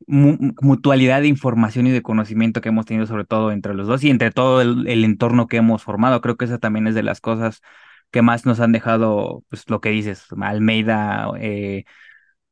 mu- 0.07 0.55
mutualidad 0.61 1.21
de 1.23 1.29
información 1.29 1.87
y 1.87 1.91
de 1.91 2.03
conocimiento 2.03 2.61
que 2.61 2.69
hemos 2.69 2.87
tenido 2.87 3.07
sobre 3.07 3.25
todo 3.25 3.53
entre 3.53 3.75
los 3.75 3.87
dos 3.87 4.05
y 4.05 4.11
entre 4.11 4.31
todo 4.31 4.61
el, 4.61 4.87
el 4.89 5.05
entorno 5.05 5.47
que 5.47 5.59
hemos 5.59 5.83
formado. 5.83 6.21
Creo 6.21 6.37
que 6.37 6.45
esa 6.47 6.59
también 6.59 6.87
es 6.87 6.95
de 6.95 7.03
las 7.03 7.21
cosas 7.21 7.61
que 8.11 8.23
más 8.23 8.47
nos 8.47 8.61
han 8.61 8.73
dejado, 8.73 9.45
pues 9.49 9.69
lo 9.69 9.81
que 9.81 9.91
dices, 9.91 10.27
Almeida, 10.41 11.29
eh, 11.41 11.85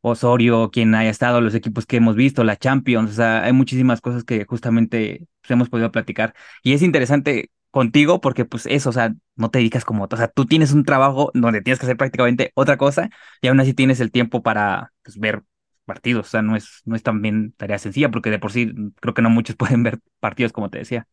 Osorio, 0.03 0.71
quien 0.71 0.95
haya 0.95 1.11
estado, 1.11 1.41
los 1.41 1.55
equipos 1.55 1.87
que 1.87 1.97
hemos 1.99 2.17
visto, 2.17 2.45
la 2.45 2.57
Champions, 2.59 3.13
o 3.13 3.15
sea, 3.15 3.45
hay 3.45 3.53
muchísimas 3.55 4.01
cosas 4.03 4.25
que 4.25 4.45
justamente 4.47 5.27
pues, 5.43 5.51
hemos 5.53 5.71
podido 5.71 5.93
platicar. 5.93 6.35
Y 6.63 6.75
es 6.75 6.83
interesante 6.83 7.51
contigo 7.75 8.21
porque 8.21 8.45
pues 8.47 8.67
eso, 8.67 8.91
o 8.91 8.93
sea, 8.93 9.15
no 9.37 9.51
te 9.51 9.59
dedicas 9.59 9.85
como, 9.85 10.05
o 10.11 10.17
sea, 10.17 10.29
tú 10.29 10.47
tienes 10.47 10.73
un 10.73 10.85
trabajo 10.85 11.31
donde 11.35 11.61
tienes 11.63 11.81
que 11.81 11.87
hacer 11.87 11.97
prácticamente 11.99 12.53
otra 12.55 12.77
cosa 12.79 13.11
y 13.43 13.49
aún 13.49 13.61
así 13.61 13.75
tienes 13.75 14.01
el 14.01 14.13
tiempo 14.13 14.43
para 14.43 14.93
pues, 15.03 15.19
ver 15.19 15.43
partidos, 15.87 16.29
o 16.29 16.31
sea, 16.31 16.43
no 16.43 16.57
es, 16.57 16.83
no 16.87 16.97
es 16.97 17.03
también 17.03 17.53
tarea 17.57 17.79
sencilla 17.79 18.11
porque 18.11 18.31
de 18.31 18.39
por 18.39 18.53
sí 18.53 18.73
creo 19.01 19.15
que 19.15 19.23
no 19.23 19.31
muchos 19.31 19.57
pueden 19.59 19.83
ver 19.83 19.99
partidos 20.21 20.53
como 20.53 20.71
te 20.71 20.79
decía. 20.79 21.09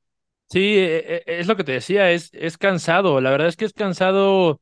Sí, 0.50 0.60
e- 0.78 1.24
e- 1.28 1.40
es 1.40 1.48
lo 1.48 1.56
que 1.56 1.64
te 1.64 1.72
decía, 1.74 2.12
es, 2.12 2.30
es 2.34 2.58
cansado. 2.58 3.22
La 3.22 3.32
verdad 3.32 3.48
es 3.48 3.56
que 3.56 3.66
es 3.66 3.74
cansado 3.74 4.62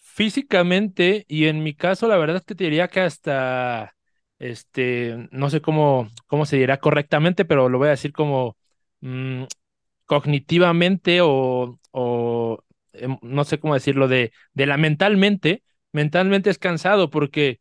físicamente 0.00 1.24
y 1.28 1.46
en 1.46 1.62
mi 1.64 1.74
caso 1.74 2.08
la 2.08 2.16
verdad 2.18 2.36
es 2.38 2.44
que 2.44 2.54
te 2.56 2.64
diría 2.64 2.88
que 2.88 3.00
hasta, 3.00 3.94
este, 4.38 5.28
no 5.32 5.50
sé 5.50 5.62
cómo, 5.62 6.10
cómo 6.26 6.46
se 6.46 6.56
dirá 6.58 6.80
correctamente, 6.80 7.44
pero 7.44 7.68
lo 7.68 7.78
voy 7.78 7.88
a 7.88 7.90
decir 7.92 8.12
como 8.12 8.56
mm, 9.00 9.44
cognitivamente 10.12 11.20
o, 11.22 11.80
o 11.92 12.64
em, 12.92 13.16
no 13.22 13.44
sé 13.44 13.58
cómo 13.58 13.72
decirlo, 13.74 14.08
de, 14.08 14.30
de 14.52 14.66
la 14.66 14.76
mentalmente, 14.76 15.62
mentalmente 15.92 16.50
es 16.50 16.58
cansado 16.58 17.08
porque, 17.08 17.60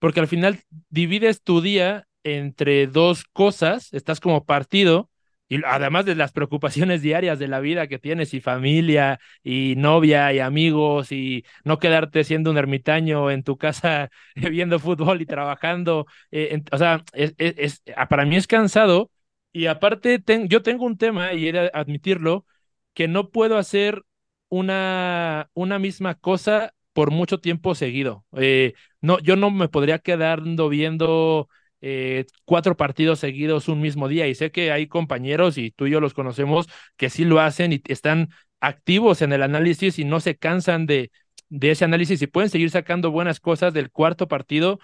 porque 0.00 0.20
al 0.20 0.28
final 0.28 0.60
divides 0.90 1.42
tu 1.42 1.60
día 1.62 2.08
entre 2.24 2.88
dos 2.88 3.24
cosas, 3.24 3.92
estás 3.94 4.20
como 4.20 4.44
partido 4.46 5.10
y 5.48 5.64
además 5.66 6.06
de 6.06 6.16
las 6.16 6.32
preocupaciones 6.32 7.02
diarias 7.02 7.38
de 7.38 7.48
la 7.48 7.60
vida 7.60 7.86
que 7.88 8.00
tienes 8.00 8.34
y 8.34 8.40
familia 8.40 9.20
y 9.44 9.74
novia 9.76 10.32
y 10.32 10.40
amigos 10.40 11.12
y 11.12 11.44
no 11.64 11.78
quedarte 11.78 12.24
siendo 12.24 12.50
un 12.50 12.58
ermitaño 12.58 13.30
en 13.30 13.44
tu 13.44 13.56
casa 13.58 14.10
viendo 14.36 14.80
fútbol 14.80 15.22
y 15.22 15.26
trabajando, 15.26 16.06
eh, 16.32 16.62
o 16.72 16.78
sea, 16.78 17.04
es, 17.14 17.34
es, 17.38 17.82
ah, 17.96 18.08
para 18.08 18.24
mí 18.26 18.36
es 18.36 18.46
cansado 18.48 19.10
y 19.54 19.66
aparte 19.68 20.22
yo 20.48 20.62
tengo 20.62 20.86
un 20.86 20.98
tema 20.98 21.34
y 21.34 21.52
de 21.52 21.70
admitirlo, 21.74 22.46
que 22.94 23.08
no 23.08 23.30
puedo 23.30 23.58
hacer 23.58 24.04
una, 24.50 25.50
una 25.54 25.78
misma 25.80 26.14
cosa 26.16 26.74
por 26.92 27.12
mucho 27.12 27.40
tiempo 27.40 27.74
seguido. 27.76 28.26
Eh, 28.36 28.74
no, 29.00 29.18
yo 29.20 29.36
no 29.36 29.50
me 29.52 29.68
podría 29.68 29.98
quedar 30.00 30.42
viendo 30.70 31.48
eh, 31.80 32.26
cuatro 32.44 32.76
partidos 32.76 33.20
seguidos 33.20 33.68
un 33.68 33.80
mismo 33.80 34.08
día. 34.08 34.28
Y 34.28 34.34
sé 34.34 34.50
que 34.52 34.72
hay 34.72 34.86
compañeros, 34.88 35.58
y 35.58 35.70
tú 35.72 35.86
y 35.86 35.90
yo 35.92 36.00
los 36.00 36.14
conocemos, 36.14 36.68
que 36.96 37.10
sí 37.10 37.24
lo 37.24 37.40
hacen 37.40 37.72
y 37.72 37.82
están 37.88 38.30
activos 38.60 39.22
en 39.22 39.32
el 39.32 39.42
análisis 39.42 39.98
y 39.98 40.04
no 40.04 40.20
se 40.20 40.36
cansan 40.36 40.86
de, 40.86 41.10
de 41.48 41.70
ese 41.72 41.84
análisis 41.84 42.22
y 42.22 42.26
pueden 42.28 42.50
seguir 42.50 42.70
sacando 42.70 43.10
buenas 43.12 43.40
cosas 43.40 43.74
del 43.74 43.90
cuarto 43.90 44.28
partido. 44.28 44.78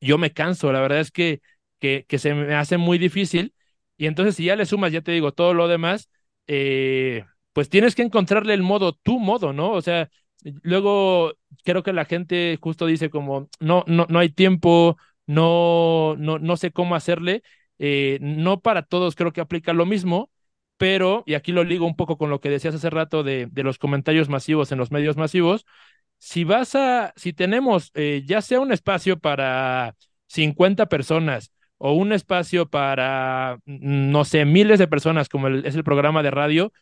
Yo 0.00 0.18
me 0.18 0.32
canso, 0.32 0.72
la 0.72 0.80
verdad 0.80 1.00
es 1.00 1.10
que, 1.10 1.40
que 1.80 2.18
se 2.18 2.34
me 2.34 2.54
hace 2.54 2.76
muy 2.78 2.98
difícil. 2.98 3.54
Y 3.96 4.06
entonces 4.06 4.36
si 4.36 4.44
ya 4.44 4.56
le 4.56 4.66
sumas, 4.66 4.92
ya 4.92 5.00
te 5.02 5.12
digo, 5.12 5.32
todo 5.32 5.54
lo 5.54 5.68
demás, 5.68 6.08
eh, 6.46 7.24
pues 7.52 7.68
tienes 7.68 7.94
que 7.94 8.02
encontrarle 8.02 8.54
el 8.54 8.62
modo, 8.62 8.92
tu 8.92 9.18
modo, 9.18 9.52
¿no? 9.52 9.72
O 9.72 9.80
sea, 9.82 10.10
luego 10.62 11.32
creo 11.64 11.82
que 11.82 11.92
la 11.92 12.04
gente 12.04 12.58
justo 12.60 12.86
dice 12.86 13.10
como, 13.10 13.48
no, 13.60 13.84
no, 13.86 14.06
no 14.08 14.18
hay 14.18 14.28
tiempo, 14.30 14.96
no, 15.26 16.14
no, 16.18 16.38
no 16.38 16.56
sé 16.56 16.72
cómo 16.72 16.94
hacerle. 16.94 17.42
Eh, 17.78 18.18
no 18.20 18.60
para 18.60 18.82
todos 18.82 19.14
creo 19.16 19.32
que 19.32 19.40
aplica 19.40 19.72
lo 19.72 19.86
mismo, 19.86 20.30
pero, 20.78 21.22
y 21.26 21.34
aquí 21.34 21.52
lo 21.52 21.64
ligo 21.64 21.86
un 21.86 21.96
poco 21.96 22.16
con 22.18 22.30
lo 22.30 22.40
que 22.40 22.50
decías 22.50 22.74
hace 22.74 22.90
rato 22.90 23.22
de, 23.22 23.46
de 23.50 23.62
los 23.62 23.78
comentarios 23.78 24.28
masivos 24.28 24.72
en 24.72 24.78
los 24.78 24.90
medios 24.90 25.16
masivos, 25.16 25.66
si 26.18 26.44
vas 26.44 26.74
a, 26.74 27.12
si 27.16 27.32
tenemos 27.32 27.90
eh, 27.94 28.22
ya 28.26 28.40
sea 28.42 28.60
un 28.60 28.72
espacio 28.72 29.18
para 29.18 29.94
50 30.28 30.86
personas 30.86 31.52
o 31.78 31.92
un 31.92 32.12
espacio 32.12 32.68
para, 32.68 33.58
mm, 33.66 34.10
no 34.10 34.24
sé, 34.24 34.44
miles 34.44 34.78
de 34.78 34.88
personas 34.88 35.28
como 35.28 35.48
es 35.48 35.74
el 35.74 35.84
programa 35.84 36.22
de 36.22 36.30
radio, 36.30 36.72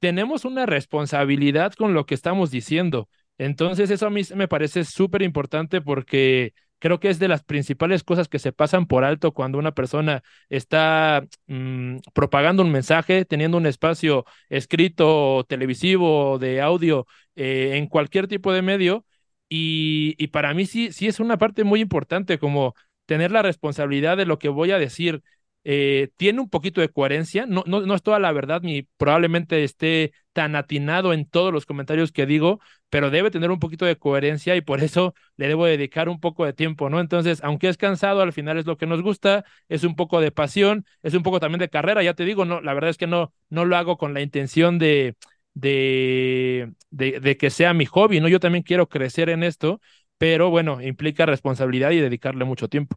tenemos 0.00 0.44
una 0.44 0.66
responsabilidad 0.66 1.74
con 1.74 1.94
lo 1.94 2.06
que 2.06 2.14
estamos 2.14 2.50
diciendo. 2.50 3.08
Entonces, 3.38 3.90
eso 3.90 4.06
a 4.06 4.10
mí 4.10 4.22
me 4.34 4.48
parece 4.48 4.84
súper 4.84 5.22
importante 5.22 5.80
porque 5.80 6.52
creo 6.78 6.98
que 7.00 7.10
es 7.10 7.18
de 7.20 7.28
las 7.28 7.44
principales 7.44 8.02
cosas 8.02 8.28
que 8.28 8.40
se 8.40 8.52
pasan 8.52 8.86
por 8.86 9.04
alto 9.04 9.32
cuando 9.32 9.58
una 9.58 9.72
persona 9.72 10.22
está 10.48 11.24
mm, 11.46 11.98
propagando 12.12 12.62
un 12.64 12.72
mensaje, 12.72 13.24
teniendo 13.24 13.56
un 13.56 13.66
espacio 13.66 14.24
escrito, 14.48 15.44
televisivo, 15.48 16.38
de 16.40 16.60
audio, 16.60 17.06
eh, 17.36 17.72
en 17.76 17.86
cualquier 17.86 18.26
tipo 18.28 18.52
de 18.52 18.62
medio. 18.62 19.06
Y, 19.48 20.14
y, 20.18 20.28
para 20.28 20.54
mí 20.54 20.66
sí, 20.66 20.92
sí 20.92 21.06
es 21.06 21.20
una 21.20 21.36
parte 21.38 21.62
muy 21.62 21.80
importante 21.80 22.38
como 22.38 22.74
tener 23.06 23.30
la 23.30 23.42
responsabilidad 23.42 24.16
de 24.16 24.26
lo 24.26 24.38
que 24.38 24.48
voy 24.48 24.70
a 24.72 24.78
decir 24.78 25.22
eh, 25.64 26.08
tiene 26.16 26.40
un 26.40 26.50
poquito 26.50 26.80
de 26.80 26.88
coherencia, 26.88 27.46
no, 27.46 27.62
no, 27.66 27.82
no 27.82 27.94
es 27.94 28.02
toda 28.02 28.18
la 28.18 28.32
verdad 28.32 28.62
ni 28.62 28.82
probablemente 28.96 29.62
esté 29.62 30.12
tan 30.32 30.56
atinado 30.56 31.12
en 31.12 31.24
todos 31.28 31.52
los 31.52 31.66
comentarios 31.66 32.10
que 32.10 32.26
digo, 32.26 32.58
pero 32.90 33.10
debe 33.10 33.30
tener 33.30 33.50
un 33.52 33.60
poquito 33.60 33.84
de 33.84 33.96
coherencia 33.96 34.56
y 34.56 34.60
por 34.60 34.82
eso 34.82 35.14
le 35.36 35.46
debo 35.48 35.66
dedicar 35.66 36.08
un 36.08 36.18
poco 36.20 36.44
de 36.44 36.52
tiempo, 36.52 36.90
¿no? 36.90 36.98
Entonces, 37.00 37.40
aunque 37.44 37.68
es 37.68 37.76
cansado, 37.76 38.22
al 38.22 38.32
final 38.32 38.58
es 38.58 38.66
lo 38.66 38.76
que 38.76 38.86
nos 38.86 39.02
gusta, 39.02 39.44
es 39.68 39.84
un 39.84 39.94
poco 39.94 40.20
de 40.20 40.32
pasión, 40.32 40.84
es 41.02 41.14
un 41.14 41.22
poco 41.22 41.38
también 41.38 41.60
de 41.60 41.68
carrera, 41.68 42.02
ya 42.02 42.14
te 42.14 42.24
digo, 42.24 42.44
no, 42.44 42.60
la 42.60 42.74
verdad 42.74 42.90
es 42.90 42.98
que 42.98 43.06
no, 43.06 43.32
no 43.48 43.64
lo 43.64 43.76
hago 43.76 43.96
con 43.98 44.14
la 44.14 44.20
intención 44.20 44.78
de, 44.80 45.14
de, 45.54 46.72
de, 46.90 47.20
de 47.20 47.36
que 47.36 47.50
sea 47.50 47.74
mi 47.74 47.86
hobby, 47.86 48.20
¿no? 48.20 48.28
Yo 48.28 48.40
también 48.40 48.64
quiero 48.64 48.88
crecer 48.88 49.28
en 49.28 49.42
esto, 49.44 49.80
pero 50.22 50.50
bueno, 50.50 50.80
implica 50.80 51.26
responsabilidad 51.26 51.90
y 51.90 51.98
dedicarle 51.98 52.44
mucho 52.44 52.68
tiempo. 52.68 52.94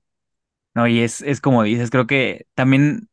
No, 0.75 0.85
y 0.85 0.99
es, 0.99 1.23
es 1.23 1.41
como 1.41 1.63
dices, 1.63 1.89
creo 1.89 2.05
que 2.05 2.45
también 2.53 3.09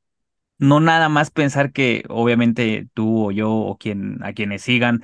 no 0.58 0.80
nada 0.80 1.08
más 1.08 1.30
pensar 1.30 1.72
que 1.72 2.04
obviamente 2.10 2.90
tú 2.92 3.28
o 3.28 3.30
yo 3.30 3.50
o 3.50 3.78
quien, 3.78 4.22
a 4.22 4.34
quienes 4.34 4.60
sigan, 4.60 5.02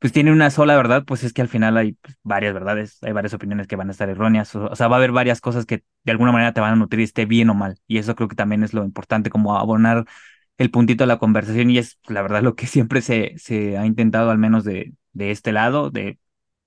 pues 0.00 0.12
tiene 0.12 0.32
una 0.32 0.50
sola 0.50 0.76
verdad, 0.76 1.04
pues 1.04 1.22
es 1.22 1.32
que 1.32 1.40
al 1.40 1.46
final 1.46 1.76
hay 1.76 1.92
pues, 1.92 2.16
varias 2.24 2.52
verdades, 2.52 2.98
hay 3.02 3.12
varias 3.12 3.32
opiniones 3.32 3.68
que 3.68 3.76
van 3.76 3.90
a 3.90 3.92
estar 3.92 4.08
erróneas, 4.08 4.52
o, 4.56 4.74
sea, 4.74 4.88
va 4.88 4.96
a 4.96 4.98
haber 4.98 5.12
varias 5.12 5.40
cosas 5.40 5.64
que 5.64 5.84
de 6.02 6.10
alguna 6.10 6.32
manera 6.32 6.52
te 6.52 6.60
van 6.60 6.72
a 6.72 6.76
nutrir, 6.76 7.02
esté 7.02 7.26
bien 7.26 7.50
o 7.50 7.54
mal, 7.54 7.78
y 7.86 7.98
eso 7.98 8.16
creo 8.16 8.26
que 8.26 8.34
también 8.34 8.64
es 8.64 8.74
lo 8.74 8.84
importante, 8.84 9.30
como 9.30 9.56
abonar 9.56 10.04
el 10.56 10.72
puntito 10.72 11.04
a 11.04 11.06
la 11.06 11.18
conversación, 11.20 11.70
y 11.70 11.78
es 11.78 12.00
la 12.08 12.22
verdad 12.22 12.42
lo 12.42 12.56
que 12.56 12.66
siempre 12.66 13.02
se, 13.02 13.34
se 13.38 13.78
ha 13.78 13.86
intentado, 13.86 14.32
al 14.32 14.38
menos 14.38 14.64
de, 14.64 14.94
de 15.12 15.30
este 15.30 15.52
lado, 15.52 15.90
de, 15.90 16.18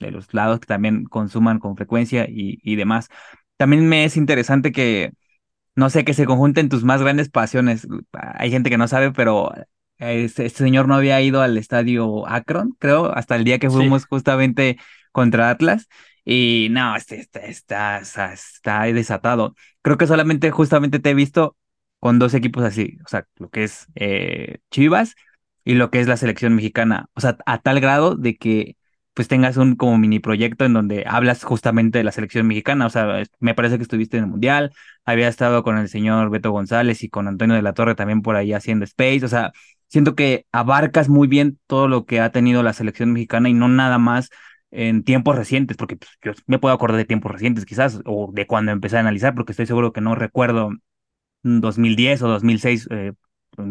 de 0.08 0.12
los 0.12 0.34
lados 0.34 0.60
que 0.60 0.68
también 0.68 1.06
consuman 1.06 1.60
con 1.60 1.76
frecuencia 1.76 2.28
y, 2.30 2.60
y 2.64 2.76
demás. 2.76 3.10
También 3.58 3.88
me 3.88 4.06
es 4.06 4.18
interesante 4.18 4.72
que 4.72 5.14
no 5.76 5.90
sé, 5.90 6.04
que 6.06 6.14
se 6.14 6.26
conjunten 6.26 6.70
tus 6.70 6.84
más 6.84 7.02
grandes 7.02 7.30
pasiones. 7.30 7.88
Hay 8.14 8.52
gente 8.52 8.70
que 8.70 8.78
no 8.78 8.88
sabe, 8.88 9.12
pero 9.12 9.52
este, 9.98 10.46
este, 10.46 10.64
señor 10.64 10.88
no 10.88 10.96
había 10.96 11.22
ido 11.22 11.42
al 11.42 11.58
estadio 11.58 12.28
Akron, 12.28 12.76
creo, 12.80 13.14
hasta 13.16 13.36
el 13.36 13.44
día 13.44 13.60
que 13.60 13.70
fuimos 13.70 14.06
justamente 14.06 14.78
contra 15.12 15.50
Atlas. 15.50 15.88
Y 16.26 16.68
no, 16.72 16.96
este, 16.96 17.20
este 17.20 17.50
está, 17.50 18.00
está, 18.00 18.34
está, 18.34 18.84
desatado. 18.84 19.56
Creo 19.82 19.98
que 19.98 20.08
solamente 20.08 20.52
justamente 20.52 21.00
te 21.00 21.12
he 21.12 21.14
visto 21.16 21.58
con 22.00 22.20
dos 22.20 22.34
equipos 22.34 22.64
así, 22.64 22.98
o 23.06 23.08
sea, 23.08 23.28
lo 23.38 23.50
que 23.50 23.64
es 23.64 23.88
eh, 23.96 24.60
Chivas 24.72 25.16
y 25.64 25.76
lo 25.76 25.92
que 25.92 26.00
es 26.00 26.08
la 26.08 26.18
selección 26.18 26.56
mexicana. 26.56 27.10
O 27.14 27.22
sea, 27.22 27.38
a 27.46 27.60
tal 27.60 27.80
grado 27.80 28.16
de 28.16 28.38
que 28.38 28.76
pues 29.14 29.28
tengas 29.28 29.58
un 29.58 29.76
como 29.76 29.98
mini 29.98 30.20
proyecto 30.20 30.66
en 30.66 30.74
donde 30.74 31.04
hablas 31.08 31.44
justamente 31.44 31.98
de 31.98 32.04
la 32.04 32.12
selección 32.12 32.48
mexicana. 32.48 32.86
O 32.86 32.90
sea, 32.90 33.24
me 33.40 33.54
parece 33.54 33.78
que 33.78 33.84
estuviste 33.84 34.18
en 34.18 34.24
el 34.26 34.30
Mundial, 34.30 34.72
había 35.06 35.28
estado 35.28 35.64
con 35.64 35.78
el 35.78 35.90
señor 35.90 36.30
Beto 36.30 36.52
González 36.52 37.04
y 37.04 37.10
con 37.10 37.28
Antonio 37.28 37.56
de 37.56 37.62
la 37.62 37.74
Torre 37.74 37.96
también 37.96 38.22
por 38.22 38.36
ahí 38.36 38.54
haciendo 38.54 38.86
Space. 38.86 39.26
O 39.26 39.28
sea, 39.28 39.52
siento 39.88 40.16
que 40.16 40.46
abarcas 40.52 41.10
muy 41.10 41.28
bien 41.28 41.60
todo 41.68 41.88
lo 41.88 42.06
que 42.06 42.22
ha 42.22 42.32
tenido 42.32 42.64
la 42.64 42.74
selección 42.74 43.12
mexicana 43.12 43.50
y 43.50 43.54
no 43.54 43.68
nada 43.68 43.98
más 43.98 44.30
en 44.72 45.04
tiempos 45.04 45.36
recientes, 45.36 45.78
porque 45.78 45.98
pues, 45.98 46.12
yo 46.24 46.32
me 46.48 46.60
puedo 46.60 46.74
acordar 46.74 46.98
de 46.98 47.06
tiempos 47.06 47.32
recientes 47.32 47.66
quizás, 47.66 48.00
o 48.06 48.32
de 48.34 48.48
cuando 48.48 48.72
empecé 48.72 48.98
a 48.98 49.02
analizar, 49.02 49.36
porque 49.36 49.52
estoy 49.52 49.66
seguro 49.66 49.92
que 49.92 50.02
no 50.02 50.16
recuerdo 50.16 50.72
2010 51.44 52.22
o 52.22 52.28
2006, 52.30 52.88
eh, 52.92 53.14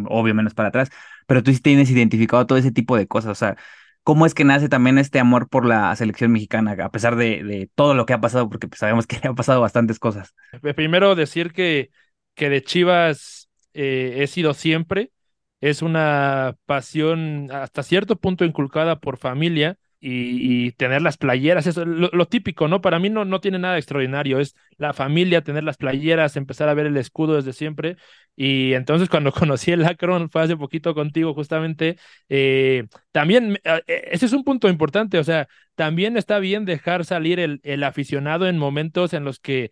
obvio 0.09 0.35
menos 0.35 0.55
para 0.55 0.69
atrás, 0.69 0.91
pero 1.27 1.43
tú 1.43 1.53
sí 1.53 1.61
tienes 1.61 1.91
identificado 1.91 2.47
todo 2.47 2.59
ese 2.59 2.73
tipo 2.73 2.97
de 2.97 3.07
cosas, 3.07 3.33
o 3.33 3.35
sea, 3.35 3.57
cómo 4.03 4.27
es 4.27 4.35
que 4.35 4.45
nace 4.45 4.69
también 4.69 4.99
este 4.99 5.19
amor 5.19 5.49
por 5.49 5.65
la 5.67 5.95
selección 5.97 6.33
mexicana, 6.33 6.77
a 6.81 6.91
pesar 6.91 7.17
de, 7.17 7.69
todo 7.75 7.95
lo 7.95 8.07
que 8.07 8.13
ha 8.13 8.21
pasado, 8.21 8.49
porque 8.49 8.69
pues, 8.69 8.79
sabemos 8.79 9.07
que 9.07 9.19
han 9.23 9.35
pasado 9.35 9.61
bastantes 9.61 9.99
cosas. 9.99 10.35
Primero 10.75 11.15
decir 11.15 11.53
que, 11.53 11.91
que 12.35 12.49
de 12.49 12.63
Chivas 12.63 13.51
eh, 13.75 14.19
he 14.19 14.27
sido 14.27 14.55
siempre, 14.55 15.13
es 15.61 15.83
una 15.83 16.57
pasión 16.67 17.51
hasta 17.53 17.83
cierto 17.83 18.17
punto 18.17 18.45
inculcada 18.45 18.99
por 18.99 19.19
familia 19.19 19.79
y, 20.01 20.73
tener 20.73 21.03
las 21.03 21.19
playeras, 21.19 21.67
eso 21.67 21.85
lo, 21.85 22.09
lo, 22.13 22.27
típico, 22.27 22.69
¿no? 22.69 22.81
Para 22.81 22.99
mí 22.99 23.11
no, 23.11 23.25
no 23.25 23.41
tiene 23.41 23.59
nada 23.59 23.77
extraordinario, 23.77 24.41
es 24.41 24.55
la 24.79 24.93
familia, 24.95 25.43
tener 25.43 25.63
las 25.65 25.77
playeras, 25.77 26.37
empezar 26.37 26.69
a 26.69 26.75
ver 26.75 26.87
el 26.87 26.97
escudo 26.97 27.37
desde 27.37 27.53
siempre. 27.53 27.97
Y 28.35 28.73
entonces 28.73 29.09
cuando 29.11 29.33
conocí 29.33 29.73
el 29.73 29.85
Akron, 29.85 30.31
fue 30.31 30.43
hace 30.43 30.57
poquito 30.57 30.95
contigo 30.95 31.35
justamente, 31.35 31.99
eh, 32.29 32.87
también, 33.13 33.59
eh, 33.65 33.83
eh, 33.87 34.09
ese 34.13 34.27
es 34.27 34.33
un 34.33 34.45
punto 34.45 34.69
importante, 34.69 35.19
o 35.19 35.25
sea, 35.25 35.49
también 35.75 36.17
está 36.17 36.39
bien 36.39 36.65
dejar 36.65 37.05
salir 37.05 37.39
el, 37.39 37.61
el 37.63 37.85
aficionado 37.85 38.49
en 38.49 38.59
momentos 38.59 39.13
en 39.13 39.25
los 39.25 39.39
que 39.39 39.71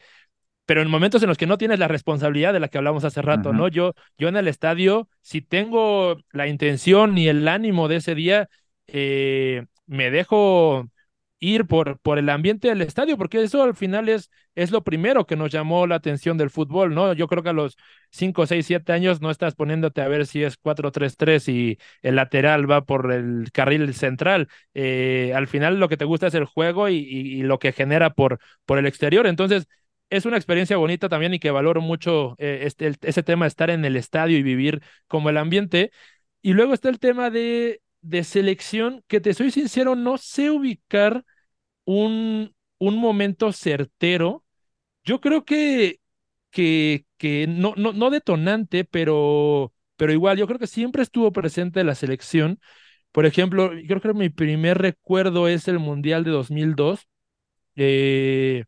pero 0.66 0.82
en 0.82 0.90
momentos 0.90 1.22
en 1.22 1.30
los 1.30 1.38
que 1.38 1.46
no 1.46 1.56
tienes 1.56 1.78
la 1.78 1.88
responsabilidad 1.88 2.52
de 2.52 2.60
la 2.60 2.68
que 2.68 2.76
hablamos 2.76 3.02
hace 3.02 3.22
rato, 3.22 3.54
¿no? 3.54 3.68
Yo, 3.68 3.94
yo 4.18 4.28
en 4.28 4.36
el 4.36 4.48
estadio, 4.48 5.08
si 5.22 5.40
tengo 5.40 6.18
la 6.30 6.46
intención 6.46 7.16
y 7.16 7.28
el 7.28 7.48
ánimo 7.48 7.88
de 7.88 7.96
ese 7.96 8.14
día, 8.14 8.50
eh, 8.86 9.64
me 9.88 10.10
dejo 10.10 10.88
ir 11.40 11.66
por, 11.66 11.98
por 12.00 12.18
el 12.18 12.28
ambiente 12.30 12.68
del 12.68 12.82
estadio, 12.82 13.16
porque 13.16 13.42
eso 13.42 13.62
al 13.62 13.74
final 13.74 14.08
es, 14.08 14.30
es 14.54 14.70
lo 14.72 14.82
primero 14.82 15.26
que 15.26 15.36
nos 15.36 15.52
llamó 15.52 15.86
la 15.86 15.94
atención 15.96 16.36
del 16.36 16.50
fútbol, 16.50 16.94
¿no? 16.94 17.12
Yo 17.12 17.28
creo 17.28 17.42
que 17.42 17.50
a 17.50 17.52
los 17.52 17.76
5, 18.10 18.46
6, 18.46 18.66
7 18.66 18.92
años 18.92 19.20
no 19.20 19.30
estás 19.30 19.54
poniéndote 19.54 20.00
a 20.02 20.08
ver 20.08 20.26
si 20.26 20.42
es 20.42 20.56
4-3-3 20.56 21.48
y 21.48 21.78
el 22.02 22.16
lateral 22.16 22.70
va 22.70 22.84
por 22.84 23.12
el 23.12 23.50
carril 23.52 23.94
central. 23.94 24.48
Eh, 24.74 25.32
al 25.34 25.46
final 25.46 25.78
lo 25.78 25.88
que 25.88 25.96
te 25.96 26.04
gusta 26.04 26.26
es 26.26 26.34
el 26.34 26.44
juego 26.44 26.88
y, 26.88 26.96
y, 26.96 27.42
lo 27.42 27.58
que 27.58 27.72
genera 27.72 28.10
por, 28.10 28.40
por 28.66 28.78
el 28.78 28.86
exterior. 28.86 29.26
Entonces, 29.26 29.68
es 30.10 30.26
una 30.26 30.36
experiencia 30.36 30.76
bonita 30.76 31.08
también 31.08 31.34
y 31.34 31.38
que 31.38 31.50
valoro 31.50 31.80
mucho 31.80 32.34
eh, 32.38 32.60
este, 32.64 32.94
ese 33.02 33.22
tema 33.22 33.44
de 33.44 33.48
estar 33.48 33.70
en 33.70 33.84
el 33.84 33.96
estadio 33.96 34.38
y 34.38 34.42
vivir 34.42 34.82
como 35.06 35.30
el 35.30 35.36
ambiente. 35.36 35.92
Y 36.42 36.52
luego 36.54 36.74
está 36.74 36.88
el 36.88 36.98
tema 36.98 37.30
de 37.30 37.80
de 38.02 38.24
selección 38.24 39.04
que 39.08 39.20
te 39.20 39.34
soy 39.34 39.50
sincero, 39.50 39.96
no 39.96 40.18
sé 40.18 40.50
ubicar 40.50 41.24
un, 41.84 42.54
un 42.78 42.98
momento 42.98 43.52
certero. 43.52 44.44
Yo 45.04 45.20
creo 45.20 45.44
que, 45.44 46.00
que, 46.50 47.06
que 47.18 47.46
no, 47.48 47.74
no, 47.76 47.92
no 47.92 48.10
detonante, 48.10 48.84
pero 48.84 49.72
pero 49.96 50.12
igual 50.12 50.38
yo 50.38 50.46
creo 50.46 50.58
que 50.60 50.66
siempre 50.68 51.02
estuvo 51.02 51.32
presente 51.32 51.84
la 51.84 51.94
selección. 51.96 52.60
Por 53.12 53.26
ejemplo, 53.26 53.74
yo 53.74 54.00
creo 54.00 54.14
que 54.14 54.18
mi 54.20 54.30
primer 54.30 54.78
recuerdo 54.78 55.48
es 55.48 55.68
el 55.68 55.78
Mundial 55.80 56.24
de 56.24 56.30
2002. 56.32 57.08
Eh, 57.76 58.64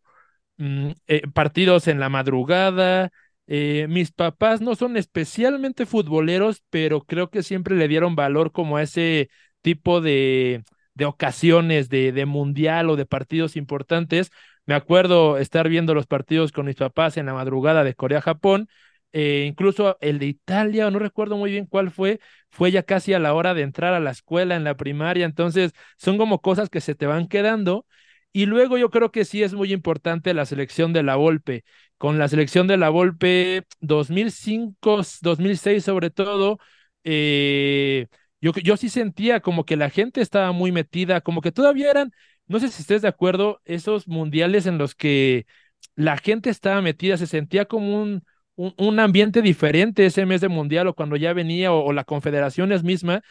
mm, 0.58 0.90
eh, 1.08 1.22
partidos 1.32 1.88
en 1.88 2.00
la 2.00 2.08
madrugada. 2.08 3.10
Eh, 3.52 3.86
mis 3.88 4.12
papás 4.12 4.60
no 4.60 4.76
son 4.76 4.96
especialmente 4.96 5.84
futboleros, 5.86 6.62
pero 6.70 7.00
creo 7.02 7.30
que 7.30 7.42
siempre 7.42 7.74
le 7.76 7.88
dieron 7.88 8.14
valor 8.14 8.52
como 8.52 8.76
a 8.76 8.82
ese 8.82 9.28
tipo 9.60 10.00
de, 10.00 10.62
de 10.94 11.04
ocasiones 11.04 11.88
de, 11.88 12.12
de 12.12 12.26
mundial 12.26 12.90
o 12.90 12.96
de 12.96 13.06
partidos 13.06 13.56
importantes. 13.56 14.30
Me 14.66 14.74
acuerdo 14.74 15.36
estar 15.38 15.68
viendo 15.68 15.94
los 15.94 16.06
partidos 16.06 16.52
con 16.52 16.66
mis 16.66 16.76
papás 16.76 17.16
en 17.16 17.26
la 17.26 17.34
madrugada 17.34 17.82
de 17.82 17.94
Corea-Japón, 17.94 18.68
eh, 19.12 19.44
incluso 19.48 19.96
el 20.00 20.20
de 20.20 20.26
Italia, 20.26 20.88
no 20.90 21.00
recuerdo 21.00 21.36
muy 21.36 21.50
bien 21.50 21.66
cuál 21.66 21.90
fue, 21.90 22.20
fue 22.50 22.70
ya 22.70 22.84
casi 22.84 23.12
a 23.14 23.18
la 23.18 23.34
hora 23.34 23.54
de 23.54 23.62
entrar 23.62 23.94
a 23.94 24.00
la 24.00 24.12
escuela 24.12 24.54
en 24.54 24.62
la 24.64 24.76
primaria, 24.76 25.24
entonces 25.26 25.72
son 25.98 26.18
como 26.18 26.40
cosas 26.40 26.68
que 26.70 26.80
se 26.80 26.94
te 26.94 27.06
van 27.06 27.26
quedando. 27.26 27.84
Y 28.32 28.46
luego 28.46 28.78
yo 28.78 28.90
creo 28.90 29.10
que 29.10 29.24
sí 29.24 29.42
es 29.42 29.54
muy 29.54 29.72
importante 29.72 30.34
la 30.34 30.46
selección 30.46 30.92
de 30.92 31.02
la 31.02 31.16
Volpe. 31.16 31.64
Con 31.98 32.18
la 32.18 32.28
selección 32.28 32.66
de 32.66 32.76
la 32.76 32.88
Volpe 32.90 33.64
2005, 33.80 35.02
2006 35.22 35.84
sobre 35.84 36.10
todo, 36.10 36.58
eh, 37.04 38.06
yo, 38.40 38.52
yo 38.52 38.76
sí 38.76 38.88
sentía 38.88 39.40
como 39.40 39.64
que 39.64 39.76
la 39.76 39.90
gente 39.90 40.20
estaba 40.20 40.52
muy 40.52 40.72
metida, 40.72 41.20
como 41.20 41.40
que 41.40 41.52
todavía 41.52 41.90
eran, 41.90 42.12
no 42.46 42.60
sé 42.60 42.68
si 42.68 42.82
estés 42.82 43.02
de 43.02 43.08
acuerdo, 43.08 43.60
esos 43.64 44.08
mundiales 44.08 44.66
en 44.66 44.78
los 44.78 44.94
que 44.94 45.46
la 45.94 46.16
gente 46.18 46.50
estaba 46.50 46.82
metida, 46.82 47.16
se 47.16 47.26
sentía 47.26 47.66
como 47.66 48.00
un, 48.02 48.24
un, 48.56 49.00
ambiente 49.00 49.42
diferente 49.42 50.06
ese 50.06 50.26
mes 50.26 50.40
de 50.40 50.48
mundial 50.48 50.86
o 50.88 50.94
cuando 50.94 51.16
ya 51.16 51.32
venía 51.32 51.72
o, 51.72 51.92
la 51.92 52.04
confederación 52.04 52.72
es 52.72 52.82
misma 52.82 53.22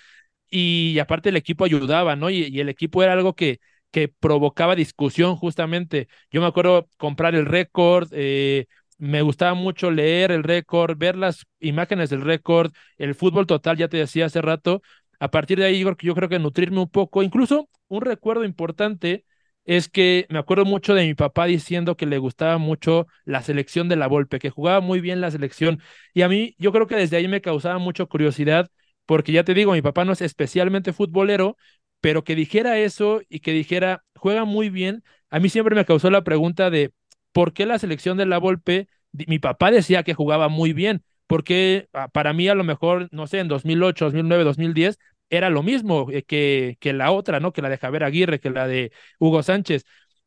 y, 0.49 0.99
aparte 0.99 1.29
el 1.29 1.37
equipo 1.37 1.65
ayudaba, 1.65 2.15
¿no? 2.15 2.29
Y, 2.29 2.59
el 2.59 2.69
equipo 2.69 3.03
era 3.03 3.13
algo 3.13 3.35
que, 3.35 3.59
que 3.91 4.07
provocaba 4.07 4.75
discusión 4.75 5.35
justamente. 5.35 6.07
Yo 6.31 6.41
me 6.41 6.47
acuerdo 6.47 6.87
comprar 6.97 7.35
el 7.35 7.45
récord, 7.45 8.07
eh, 8.11 8.67
me 8.97 9.21
gustaba 9.21 9.53
mucho 9.53 9.91
leer 9.91 10.31
el 10.31 10.43
récord, 10.43 10.97
ver 10.97 11.15
las 11.15 11.45
imágenes 11.59 12.09
del 12.09 12.21
récord, 12.21 12.71
el 12.97 13.15
fútbol 13.15 13.47
total, 13.47 13.77
ya 13.77 13.87
te 13.87 13.97
decía 13.97 14.25
hace 14.25 14.41
rato. 14.41 14.81
A 15.19 15.31
partir 15.31 15.59
de 15.59 15.65
ahí, 15.65 15.83
yo 16.01 16.15
creo 16.15 16.29
que 16.29 16.39
nutrirme 16.39 16.79
un 16.79 16.89
poco, 16.89 17.23
incluso 17.23 17.69
un 17.87 18.01
recuerdo 18.01 18.43
importante 18.43 19.25
es 19.65 19.87
que 19.89 20.25
me 20.29 20.39
acuerdo 20.39 20.65
mucho 20.65 20.95
de 20.95 21.05
mi 21.05 21.13
papá 21.13 21.45
diciendo 21.45 21.95
que 21.95 22.05
le 22.05 22.17
gustaba 22.17 22.57
mucho 22.57 23.07
la 23.25 23.43
selección 23.43 23.87
de 23.87 23.95
la 23.97 24.07
Volpe, 24.07 24.39
que 24.39 24.49
jugaba 24.49 24.79
muy 24.81 24.99
bien 24.99 25.21
la 25.21 25.29
selección. 25.31 25.81
Y 26.13 26.23
a 26.23 26.29
mí, 26.29 26.55
yo 26.57 26.71
creo 26.71 26.87
que 26.87 26.95
desde 26.95 27.17
ahí 27.17 27.27
me 27.27 27.41
causaba 27.41 27.77
mucha 27.77 28.05
curiosidad, 28.05 28.69
porque 29.05 29.31
ya 29.31 29.43
te 29.43 29.53
digo, 29.53 29.73
mi 29.73 29.81
papá 29.81 30.05
no 30.05 30.13
es 30.13 30.21
especialmente 30.21 30.93
futbolero, 30.93 31.55
pero 32.01 32.23
que 32.23 32.35
dijera 32.35 32.77
eso 32.79 33.21
y 33.29 33.39
que 33.39 33.51
dijera, 33.51 34.03
juega 34.15 34.45
muy 34.45 34.69
bien, 34.69 35.03
a 35.29 35.39
mí 35.39 35.49
siempre 35.49 35.75
me 35.75 35.85
causó 35.85 36.09
la 36.09 36.23
pregunta 36.23 36.69
de 36.69 36.91
¿por 37.31 37.53
qué 37.53 37.65
la 37.65 37.79
selección 37.79 38.17
de 38.17 38.25
la 38.25 38.37
Volpe? 38.37 38.87
Mi 39.11 39.39
papá 39.39 39.71
decía 39.71 40.03
que 40.03 40.13
jugaba 40.13 40.49
muy 40.49 40.73
bien, 40.73 41.03
porque 41.27 41.89
ah, 41.93 42.07
para 42.09 42.33
mí 42.33 42.47
a 42.47 42.55
lo 42.55 42.63
mejor, 42.63 43.07
no 43.11 43.27
sé, 43.27 43.39
en 43.39 43.47
2008, 43.47 44.05
2009, 44.05 44.43
2010, 44.43 44.97
era 45.29 45.49
lo 45.49 45.63
mismo 45.63 46.07
eh, 46.11 46.23
que, 46.23 46.77
que 46.79 46.93
la 46.93 47.11
otra, 47.11 47.39
¿no? 47.39 47.53
Que 47.53 47.61
la 47.61 47.69
de 47.69 47.77
Javier 47.77 48.03
Aguirre, 48.03 48.39
que 48.39 48.49
la 48.49 48.67
de 48.67 48.91
Hugo 49.19 49.43
Sánchez. 49.43 49.85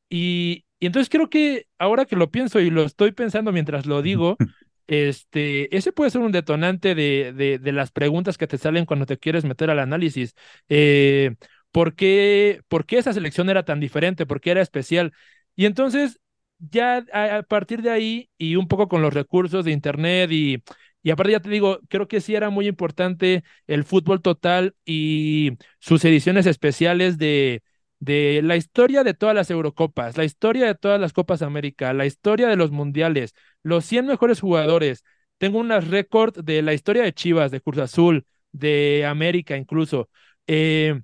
Y, 0.08 0.64
y 0.78 0.86
entonces 0.86 1.08
creo 1.08 1.30
que 1.30 1.66
ahora 1.78 2.04
que 2.06 2.16
lo 2.16 2.30
pienso 2.30 2.60
y 2.60 2.70
lo 2.70 2.82
estoy 2.82 3.12
pensando 3.12 3.52
mientras 3.52 3.86
lo 3.86 4.02
digo, 4.02 4.36
este, 4.86 5.74
ese 5.76 5.92
puede 5.92 6.10
ser 6.10 6.20
un 6.20 6.32
detonante 6.32 6.94
de, 6.94 7.32
de, 7.34 7.58
de, 7.58 7.72
las 7.72 7.90
preguntas 7.92 8.36
que 8.38 8.46
te 8.46 8.58
salen 8.58 8.84
cuando 8.84 9.06
te 9.06 9.18
quieres 9.18 9.44
meter 9.44 9.70
al 9.70 9.78
análisis. 9.78 10.34
Eh, 10.68 11.34
¿por, 11.72 11.94
qué, 11.94 12.62
¿Por 12.68 12.86
qué 12.86 12.98
esa 12.98 13.12
selección 13.12 13.50
era 13.50 13.64
tan 13.64 13.80
diferente? 13.80 14.26
¿Por 14.26 14.40
qué 14.40 14.52
era 14.52 14.62
especial? 14.62 15.12
Y 15.56 15.66
entonces 15.66 16.20
ya 16.58 17.04
a, 17.12 17.42
partir 17.42 17.82
de 17.82 17.90
ahí 17.90 18.30
y 18.38 18.56
un 18.56 18.68
poco 18.68 18.88
con 18.88 19.02
los 19.02 19.12
recursos 19.14 19.64
de 19.64 19.72
Internet 19.72 20.30
y, 20.32 20.62
y 21.02 21.10
aparte 21.10 21.32
ya 21.32 21.40
te 21.40 21.50
digo, 21.50 21.80
creo 21.88 22.08
que 22.08 22.20
sí 22.20 22.34
era 22.34 22.50
muy 22.50 22.68
importante 22.68 23.42
el 23.66 23.84
fútbol 23.84 24.22
total 24.22 24.76
y 24.84 25.52
sus 25.80 26.04
ediciones 26.04 26.46
especiales 26.46 27.18
de, 27.18 27.62
de 27.98 28.40
la 28.42 28.56
historia 28.56 29.02
de 29.04 29.14
todas 29.14 29.34
las 29.34 29.50
Eurocopas, 29.50 30.16
la 30.16 30.24
historia 30.24 30.66
de 30.66 30.74
todas 30.74 31.00
las 31.00 31.12
Copas 31.12 31.42
América, 31.42 31.92
la 31.92 32.06
historia 32.06 32.48
de 32.48 32.56
los 32.56 32.70
mundiales, 32.70 33.34
los 33.62 33.84
100 33.84 34.06
mejores 34.06 34.40
jugadores. 34.40 35.04
Tengo 35.38 35.58
unas 35.58 35.88
récord 35.88 36.36
de 36.44 36.62
la 36.62 36.74
historia 36.74 37.02
de 37.02 37.12
Chivas, 37.12 37.50
de 37.50 37.60
Cruz 37.60 37.78
Azul, 37.78 38.26
de 38.52 39.04
América 39.06 39.56
incluso. 39.56 40.08
Eh, 40.46 41.00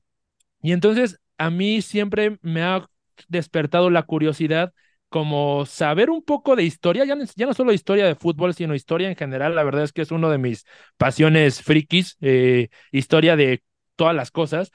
y 0.63 0.73
entonces 0.73 1.21
a 1.39 1.51
mí 1.51 1.83
siempre 1.83 2.39
me 2.43 2.63
ha 2.63 2.89
despertado 3.29 3.91
la 3.91 4.03
curiosidad 4.05 4.73
como 5.09 5.65
saber 5.67 6.11
un 6.11 6.23
poco 6.23 6.55
de 6.57 6.65
historia, 6.65 7.05
ya, 7.05 7.17
ya 7.37 7.47
no 7.47 7.55
solo 7.55 7.73
historia 7.73 8.07
de 8.07 8.15
fútbol, 8.15 8.53
sino 8.55 8.75
historia 8.75 9.09
en 9.09 9.17
general. 9.17 9.55
La 9.55 9.63
verdad 9.65 9.85
es 9.85 9.93
que 9.93 10.03
es 10.03 10.11
uno 10.11 10.29
de 10.31 10.37
mis 10.39 10.67
pasiones 10.99 11.63
frikis, 11.63 12.17
eh, 12.21 12.69
historia 12.93 13.35
de 13.37 13.63
todas 13.97 14.15
las 14.15 14.31
cosas. 14.31 14.71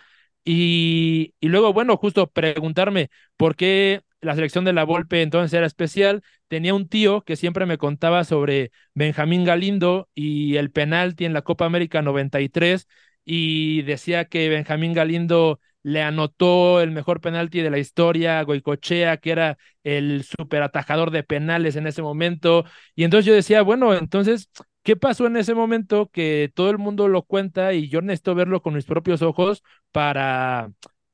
Y, 0.46 1.34
y 1.40 1.48
luego, 1.50 1.72
bueno, 1.74 1.96
justo 1.98 2.28
preguntarme 2.28 3.10
por 3.38 3.56
qué 3.56 4.02
la 4.22 4.36
selección 4.36 4.66
de 4.66 4.74
la 4.74 4.84
Volpe 4.86 5.22
entonces 5.22 5.54
era 5.56 5.66
especial. 5.68 6.22
Tenía 6.48 6.74
un 6.74 6.88
tío 6.90 7.22
que 7.24 7.36
siempre 7.36 7.66
me 7.66 7.78
contaba 7.78 8.24
sobre 8.24 8.72
Benjamín 8.94 9.46
Galindo 9.46 10.10
y 10.14 10.58
el 10.58 10.72
penalti 10.72 11.26
en 11.26 11.34
la 11.34 11.44
Copa 11.44 11.66
América 11.66 12.02
93 12.02 12.88
y 13.26 13.84
decía 13.84 14.26
que 14.26 14.50
Benjamín 14.50 14.94
Galindo 14.94 15.60
le 15.84 16.02
anotó 16.02 16.82
el 16.82 16.92
mejor 16.92 17.22
penalti 17.22 17.62
de 17.62 17.70
la 17.70 17.78
historia 17.80 18.42
Goicochea, 18.44 19.18
que 19.18 19.32
era 19.32 19.58
el 19.84 20.24
super 20.24 20.64
atajador 20.64 21.12
de 21.12 21.24
penales 21.24 21.76
en 21.76 21.88
ese 21.88 22.02
momento. 22.02 22.66
Y 22.96 23.04
entonces 23.04 23.26
yo 23.26 23.34
decía, 23.34 23.62
bueno, 23.64 23.94
entonces, 23.94 24.50
¿qué 24.84 24.96
pasó 24.96 25.28
en 25.28 25.38
ese 25.38 25.54
momento 25.54 26.10
que 26.12 26.52
todo 26.56 26.70
el 26.70 26.78
mundo 26.78 27.08
lo 27.08 27.24
cuenta 27.24 27.74
y 27.74 27.90
yo 27.90 28.02
necesito 28.02 28.36
verlo 28.36 28.62
con 28.62 28.74
mis 28.76 28.86
propios 28.86 29.22
ojos 29.22 29.64
para, 29.92 30.72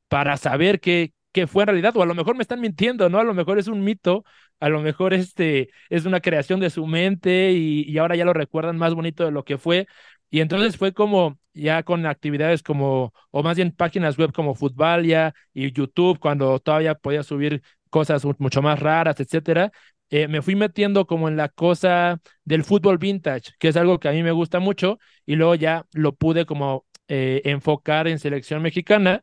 para 0.08 0.38
saber 0.38 0.80
qué, 0.80 1.14
qué 1.32 1.48
fue 1.48 1.64
en 1.64 1.68
realidad? 1.68 1.96
O 1.98 2.02
a 2.04 2.06
lo 2.06 2.16
mejor 2.16 2.36
me 2.36 2.42
están 2.44 2.62
mintiendo, 2.62 3.10
¿no? 3.10 3.20
A 3.20 3.24
lo 3.24 3.34
mejor 3.34 3.60
es 3.60 3.68
un 3.68 3.84
mito, 3.84 4.24
a 4.60 4.70
lo 4.70 4.82
mejor 4.82 5.14
este 5.14 5.70
es 5.90 6.06
una 6.06 6.20
creación 6.22 6.60
de 6.60 6.70
su 6.70 6.86
mente 6.88 7.52
y, 7.54 7.84
y 7.90 7.98
ahora 7.98 8.16
ya 8.16 8.26
lo 8.26 8.34
recuerdan 8.34 8.78
más 8.78 8.94
bonito 8.94 9.26
de 9.26 9.32
lo 9.32 9.44
que 9.44 9.58
fue. 9.58 9.88
Y 10.30 10.42
entonces 10.42 10.78
fue 10.78 10.94
como 10.94 11.40
ya 11.54 11.84
con 11.84 12.06
actividades 12.06 12.64
como, 12.64 13.14
o 13.32 13.44
más 13.44 13.58
bien 13.58 13.72
páginas 13.72 14.18
web 14.18 14.32
como 14.34 14.56
Futbalia 14.56 15.34
y 15.54 15.72
YouTube, 15.72 16.20
cuando 16.20 16.60
todavía 16.60 16.96
podía 16.96 17.24
subir 17.24 17.62
cosas 17.90 18.24
mucho 18.40 18.62
más 18.62 18.80
raras, 18.80 19.20
etcétera, 19.20 19.72
eh, 20.10 20.28
me 20.28 20.42
fui 20.42 20.56
metiendo 20.56 21.06
como 21.08 21.28
en 21.28 21.38
la 21.38 21.50
cosa 21.50 22.20
del 22.44 22.64
fútbol 22.64 22.98
vintage, 22.98 23.52
que 23.60 23.68
es 23.70 23.76
algo 23.78 24.00
que 24.00 24.08
a 24.10 24.12
mí 24.12 24.24
me 24.24 24.32
gusta 24.32 24.60
mucho, 24.60 25.00
y 25.26 25.36
luego 25.36 25.56
ya 25.56 25.86
lo 25.94 26.16
pude 26.16 26.46
como 26.46 26.86
eh, 27.08 27.42
enfocar 27.46 28.08
en 28.08 28.20
selección 28.20 28.62
mexicana. 28.62 29.22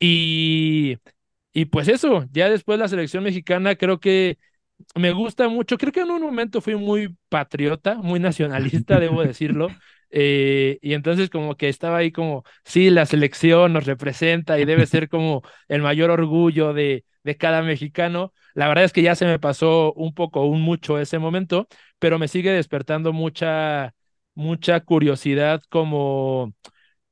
Y, 0.00 0.98
y 1.52 1.66
pues 1.66 1.88
eso, 1.88 2.26
ya 2.32 2.50
después 2.50 2.78
la 2.78 2.88
selección 2.88 3.24
mexicana 3.24 3.76
creo 3.76 4.00
que 4.00 4.38
me 4.96 5.12
gusta 5.12 5.48
mucho, 5.48 5.78
creo 5.78 5.92
que 5.92 6.00
en 6.00 6.10
un 6.10 6.22
momento 6.22 6.60
fui 6.60 6.76
muy 6.76 7.16
patriota, 7.28 7.96
muy 7.96 8.20
nacionalista, 8.20 9.00
debo 9.00 9.22
decirlo. 9.24 9.74
Eh, 10.10 10.78
y 10.82 10.94
entonces 10.94 11.30
como 11.30 11.56
que 11.56 11.68
estaba 11.68 11.98
ahí 11.98 12.12
como, 12.12 12.44
sí, 12.64 12.90
la 12.90 13.06
selección 13.06 13.72
nos 13.72 13.84
representa 13.86 14.58
y 14.58 14.64
debe 14.64 14.86
ser 14.86 15.08
como 15.08 15.42
el 15.68 15.82
mayor 15.82 16.10
orgullo 16.10 16.72
de, 16.72 17.04
de 17.24 17.36
cada 17.36 17.62
mexicano. 17.62 18.32
La 18.54 18.68
verdad 18.68 18.84
es 18.84 18.92
que 18.92 19.02
ya 19.02 19.14
se 19.14 19.26
me 19.26 19.38
pasó 19.38 19.92
un 19.94 20.14
poco, 20.14 20.44
un 20.46 20.62
mucho 20.62 20.98
ese 20.98 21.18
momento, 21.18 21.66
pero 21.98 22.18
me 22.18 22.28
sigue 22.28 22.50
despertando 22.52 23.12
mucha, 23.12 23.94
mucha 24.34 24.80
curiosidad 24.80 25.62
como, 25.68 26.54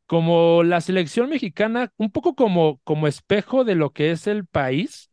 como 0.07 0.63
la 0.63 0.81
selección 0.81 1.31
mexicana, 1.31 1.91
un 1.97 2.11
poco 2.13 2.35
como, 2.35 2.81
como 2.85 3.07
espejo 3.09 3.65
de 3.65 3.75
lo 3.75 3.91
que 3.93 4.11
es 4.11 4.27
el 4.27 4.47
país. 4.47 5.09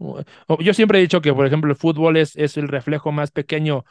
Yo 0.60 0.74
siempre 0.74 1.00
he 1.00 1.02
dicho 1.02 1.22
que, 1.22 1.34
por 1.34 1.46
ejemplo, 1.48 1.72
el 1.72 1.78
fútbol 1.78 2.18
es, 2.18 2.36
es 2.36 2.58
el 2.58 2.68
reflejo 2.68 3.12
más 3.12 3.32
pequeño 3.32 3.86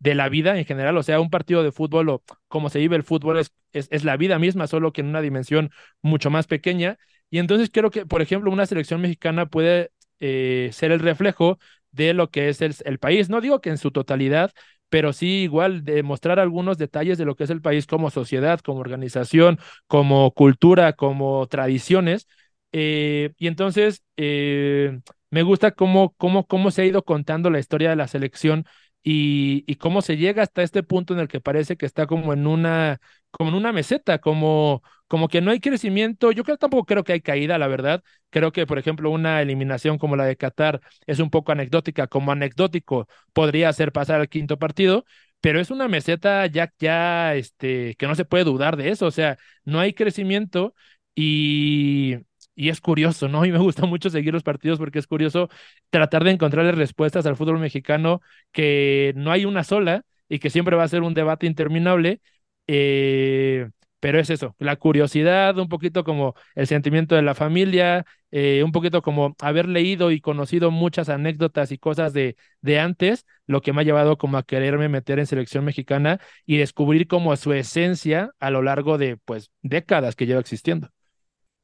de 0.00 0.14
la 0.14 0.28
vida 0.28 0.58
en 0.58 0.64
general, 0.64 0.96
o 0.96 1.02
sea, 1.02 1.20
un 1.20 1.30
partido 1.30 1.62
de 1.62 1.72
fútbol 1.72 2.08
o 2.08 2.22
como 2.48 2.70
se 2.70 2.80
vive 2.80 2.96
el 2.96 3.04
fútbol 3.04 3.38
es, 3.38 3.52
es, 3.72 4.04
la 4.04 4.16
vida 4.16 4.38
misma, 4.38 4.66
solo 4.66 4.92
que 4.92 5.02
en 5.02 5.08
una 5.08 5.20
dimensión 5.20 5.70
mucho 6.02 6.30
más 6.30 6.46
pequeña. 6.46 6.98
Y 7.30 7.38
entonces 7.38 7.70
creo 7.72 7.90
que, 7.90 8.06
por 8.06 8.22
ejemplo, 8.22 8.50
una 8.50 8.66
selección 8.66 9.00
mexicana 9.02 9.46
puede 9.46 9.92
eh, 10.18 10.70
ser 10.72 10.90
el 10.92 11.00
reflejo 11.00 11.58
de 11.92 12.14
lo 12.14 12.30
que 12.30 12.48
es 12.48 12.60
el, 12.62 12.98
país. 12.98 13.28
No 13.28 13.40
digo 13.40 13.60
que 13.60 13.70
en 13.70 13.78
su 13.78 13.90
totalidad, 13.90 14.52
pero 14.88 15.12
sí 15.12 15.42
igual 15.42 15.84
demostrar 15.84 16.40
algunos 16.40 16.78
detalles 16.78 17.18
de 17.18 17.24
lo 17.26 17.36
que 17.36 17.44
es 17.44 17.50
el 17.50 17.60
país 17.62 17.86
como 17.86 18.10
sociedad, 18.10 18.60
como 18.60 18.80
organización, 18.80 19.58
como 19.86 20.32
cultura, 20.32 20.94
como 20.94 21.46
tradiciones. 21.46 22.26
Eh, 22.72 23.32
y 23.38 23.48
entonces 23.48 24.02
eh, 24.16 25.00
me 25.30 25.42
gusta 25.42 25.72
cómo, 25.72 26.14
cómo, 26.16 26.46
cómo 26.46 26.70
se 26.70 26.82
ha 26.82 26.84
ido 26.86 27.04
contando 27.04 27.50
la 27.50 27.58
historia 27.58 27.90
de 27.90 27.96
la 27.96 28.08
selección 28.08 28.64
y, 29.02 29.74
cómo 29.76 30.02
se 30.02 30.16
llega 30.16 30.42
hasta 30.42 30.62
este 30.62 30.82
punto 30.82 31.14
en 31.14 31.20
el 31.20 31.28
que 31.28 31.40
parece 31.40 31.76
que 31.76 31.86
está 31.86 32.06
como 32.06 32.32
en 32.32 32.46
una 32.46 33.00
como 33.30 33.50
en 33.50 33.56
una 33.56 33.72
meseta, 33.72 34.18
como, 34.20 34.82
como 35.06 35.28
que 35.28 35.40
no 35.40 35.50
hay 35.52 35.60
crecimiento. 35.60 36.32
Yo 36.32 36.42
creo, 36.44 36.56
tampoco 36.56 36.84
creo 36.84 37.04
que 37.04 37.12
hay 37.12 37.20
caída, 37.20 37.58
la 37.58 37.68
verdad. 37.68 38.02
Creo 38.30 38.52
que, 38.52 38.66
por 38.66 38.78
ejemplo, 38.78 39.10
una 39.10 39.40
eliminación 39.40 39.98
como 39.98 40.16
la 40.16 40.24
de 40.24 40.36
Qatar 40.36 40.80
es 41.06 41.20
un 41.20 41.30
poco 41.30 41.52
anecdótica, 41.52 42.06
como 42.08 42.32
anecdótico 42.32 43.08
podría 43.32 43.72
ser 43.72 43.92
pasar 43.92 44.20
al 44.20 44.28
quinto 44.28 44.58
partido, 44.58 45.04
pero 45.40 45.60
es 45.60 45.70
una 45.70 45.88
meseta 45.88 46.46
ya, 46.46 46.72
ya, 46.78 47.34
este, 47.34 47.94
que 47.96 48.06
no 48.06 48.14
se 48.14 48.24
puede 48.24 48.44
dudar 48.44 48.76
de 48.76 48.90
eso, 48.90 49.06
o 49.06 49.10
sea, 49.10 49.38
no 49.64 49.80
hay 49.80 49.94
crecimiento 49.94 50.74
y, 51.14 52.16
y 52.60 52.68
es 52.68 52.80
curioso, 52.80 53.28
¿no? 53.28 53.44
Y 53.46 53.52
me 53.52 53.58
gusta 53.58 53.86
mucho 53.86 54.10
seguir 54.10 54.32
los 54.34 54.42
partidos 54.42 54.78
porque 54.78 54.98
es 54.98 55.06
curioso 55.06 55.48
tratar 55.90 56.24
de 56.24 56.30
encontrarle 56.32 56.72
respuestas 56.72 57.26
al 57.26 57.36
fútbol 57.36 57.58
mexicano 57.58 58.20
que 58.52 59.12
no 59.16 59.30
hay 59.32 59.44
una 59.46 59.64
sola 59.64 60.04
y 60.28 60.38
que 60.38 60.50
siempre 60.50 60.76
va 60.76 60.84
a 60.84 60.88
ser 60.88 61.02
un 61.02 61.14
debate 61.14 61.46
interminable. 61.46 62.20
Eh, 62.66 63.68
pero 64.00 64.18
es 64.18 64.30
eso, 64.30 64.54
la 64.58 64.76
curiosidad, 64.76 65.58
un 65.58 65.68
poquito 65.68 66.04
como 66.04 66.34
el 66.54 66.66
sentimiento 66.66 67.14
de 67.14 67.22
la 67.22 67.34
familia, 67.34 68.06
eh, 68.30 68.62
un 68.64 68.72
poquito 68.72 69.02
como 69.02 69.36
haber 69.40 69.68
leído 69.68 70.10
y 70.10 70.20
conocido 70.22 70.70
muchas 70.70 71.08
anécdotas 71.10 71.70
y 71.72 71.78
cosas 71.78 72.12
de, 72.14 72.36
de 72.62 72.78
antes, 72.78 73.26
lo 73.46 73.60
que 73.60 73.72
me 73.74 73.82
ha 73.82 73.84
llevado 73.84 74.16
como 74.18 74.38
a 74.38 74.42
quererme 74.44 74.88
meter 74.88 75.18
en 75.18 75.26
selección 75.26 75.64
mexicana 75.64 76.18
y 76.46 76.56
descubrir 76.58 77.08
como 77.08 77.34
su 77.36 77.52
esencia 77.52 78.30
a 78.40 78.50
lo 78.50 78.62
largo 78.62 78.96
de 78.98 79.16
pues 79.18 79.50
décadas 79.62 80.16
que 80.16 80.26
lleva 80.26 80.40
existiendo. 80.40 80.90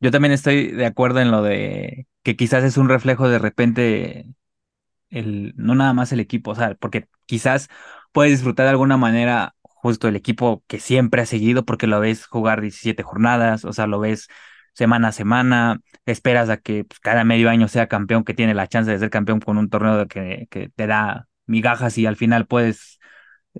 Yo 0.00 0.10
también 0.10 0.32
estoy 0.32 0.68
de 0.72 0.86
acuerdo 0.86 1.20
en 1.20 1.30
lo 1.30 1.42
de 1.42 2.06
que 2.22 2.36
quizás 2.36 2.64
es 2.64 2.76
un 2.76 2.88
reflejo 2.88 3.28
de 3.28 3.38
repente 3.38 4.26
el, 5.10 5.54
no 5.56 5.74
nada 5.74 5.92
más 5.94 6.12
el 6.12 6.20
equipo, 6.20 6.52
o 6.52 6.54
sea, 6.54 6.74
porque 6.76 7.08
quizás 7.26 7.68
puedes 8.12 8.32
disfrutar 8.32 8.66
de 8.66 8.70
alguna 8.70 8.96
manera 8.98 9.56
justo 9.62 10.08
el 10.08 10.16
equipo 10.16 10.64
que 10.68 10.80
siempre 10.80 11.22
ha 11.22 11.26
seguido 11.26 11.64
porque 11.64 11.86
lo 11.86 12.00
ves 12.00 12.26
jugar 12.26 12.60
17 12.60 13.02
jornadas, 13.02 13.64
o 13.64 13.72
sea, 13.72 13.86
lo 13.86 14.00
ves 14.00 14.28
semana 14.74 15.08
a 15.08 15.12
semana, 15.12 15.80
esperas 16.06 16.50
a 16.50 16.58
que 16.58 16.84
pues, 16.84 17.00
cada 17.00 17.24
medio 17.24 17.50
año 17.50 17.68
sea 17.68 17.88
campeón, 17.88 18.24
que 18.24 18.34
tiene 18.34 18.54
la 18.54 18.68
chance 18.68 18.90
de 18.90 18.98
ser 18.98 19.10
campeón 19.10 19.40
con 19.40 19.58
un 19.58 19.70
torneo 19.70 20.08
que, 20.08 20.48
que 20.50 20.68
te 20.70 20.86
da 20.86 21.28
migajas 21.46 21.98
y 21.98 22.06
al 22.06 22.16
final 22.16 22.46
puedes 22.46 22.98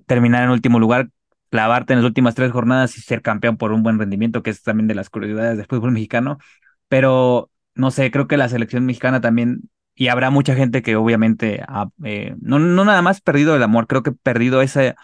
terminar 0.07 0.45
en 0.45 0.51
último 0.51 0.79
lugar, 0.81 1.11
clavarte 1.57 1.93
en 1.95 2.01
las 2.01 2.07
últimas 2.07 2.35
tres 2.35 2.53
jornadas 2.53 2.97
y 2.99 3.01
ser 3.01 3.23
campeón 3.23 3.57
por 3.57 3.73
un 3.73 3.83
buen 3.83 3.99
rendimiento, 3.99 4.43
que 4.43 4.51
es 4.51 4.63
también 4.63 4.89
de 4.89 4.95
las 4.95 5.11
curiosidades 5.11 5.57
del 5.57 5.67
fútbol 5.67 5.93
mexicano. 5.93 6.39
Pero 6.89 7.51
no 7.75 7.91
sé, 7.91 8.11
creo 8.11 8.27
que 8.29 8.37
la 8.37 8.49
selección 8.49 8.85
mexicana 8.85 9.21
también, 9.21 9.71
y 9.95 10.09
habrá 10.09 10.31
mucha 10.31 10.55
gente 10.55 10.83
que 10.83 10.97
obviamente 10.97 11.63
ha, 11.67 11.89
eh, 12.05 12.35
no, 12.41 12.59
no 12.59 12.85
nada 12.85 13.03
más 13.03 13.21
perdido 13.23 13.57
el 13.57 13.63
amor, 13.63 13.87
creo 13.87 14.03
que 14.03 14.13
perdido 14.13 14.61
ese 14.63 14.95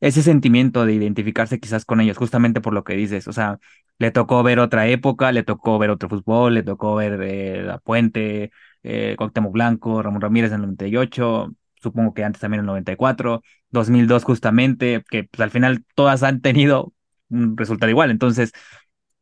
ese 0.00 0.22
sentimiento 0.22 0.84
de 0.86 0.94
identificarse 0.94 1.60
quizás 1.60 1.84
con 1.84 2.00
ellos, 2.00 2.18
justamente 2.18 2.60
por 2.60 2.74
lo 2.74 2.84
que 2.84 2.94
dices, 2.94 3.28
o 3.28 3.32
sea, 3.32 3.58
le 3.98 4.10
tocó 4.10 4.42
ver 4.42 4.58
otra 4.58 4.86
época, 4.88 5.32
le 5.32 5.44
tocó 5.44 5.78
ver 5.78 5.90
otro 5.90 6.08
fútbol, 6.08 6.54
le 6.54 6.62
tocó 6.62 6.94
ver 6.96 7.20
eh, 7.22 7.62
La 7.64 7.78
Puente, 7.78 8.50
eh, 8.82 9.16
Blanco, 9.50 10.02
Ramón 10.02 10.20
Ramírez 10.20 10.50
en 10.50 10.56
el 10.56 10.62
98, 10.62 11.54
supongo 11.84 12.14
que 12.14 12.24
antes 12.24 12.40
también 12.40 12.60
el 12.60 12.66
94, 12.66 13.42
2002 13.70 14.24
justamente, 14.24 15.04
que 15.10 15.24
pues, 15.24 15.40
al 15.40 15.50
final 15.50 15.84
todas 15.94 16.22
han 16.22 16.40
tenido 16.40 16.92
un 17.30 17.56
resultado 17.56 17.90
igual, 17.90 18.10
entonces 18.10 18.52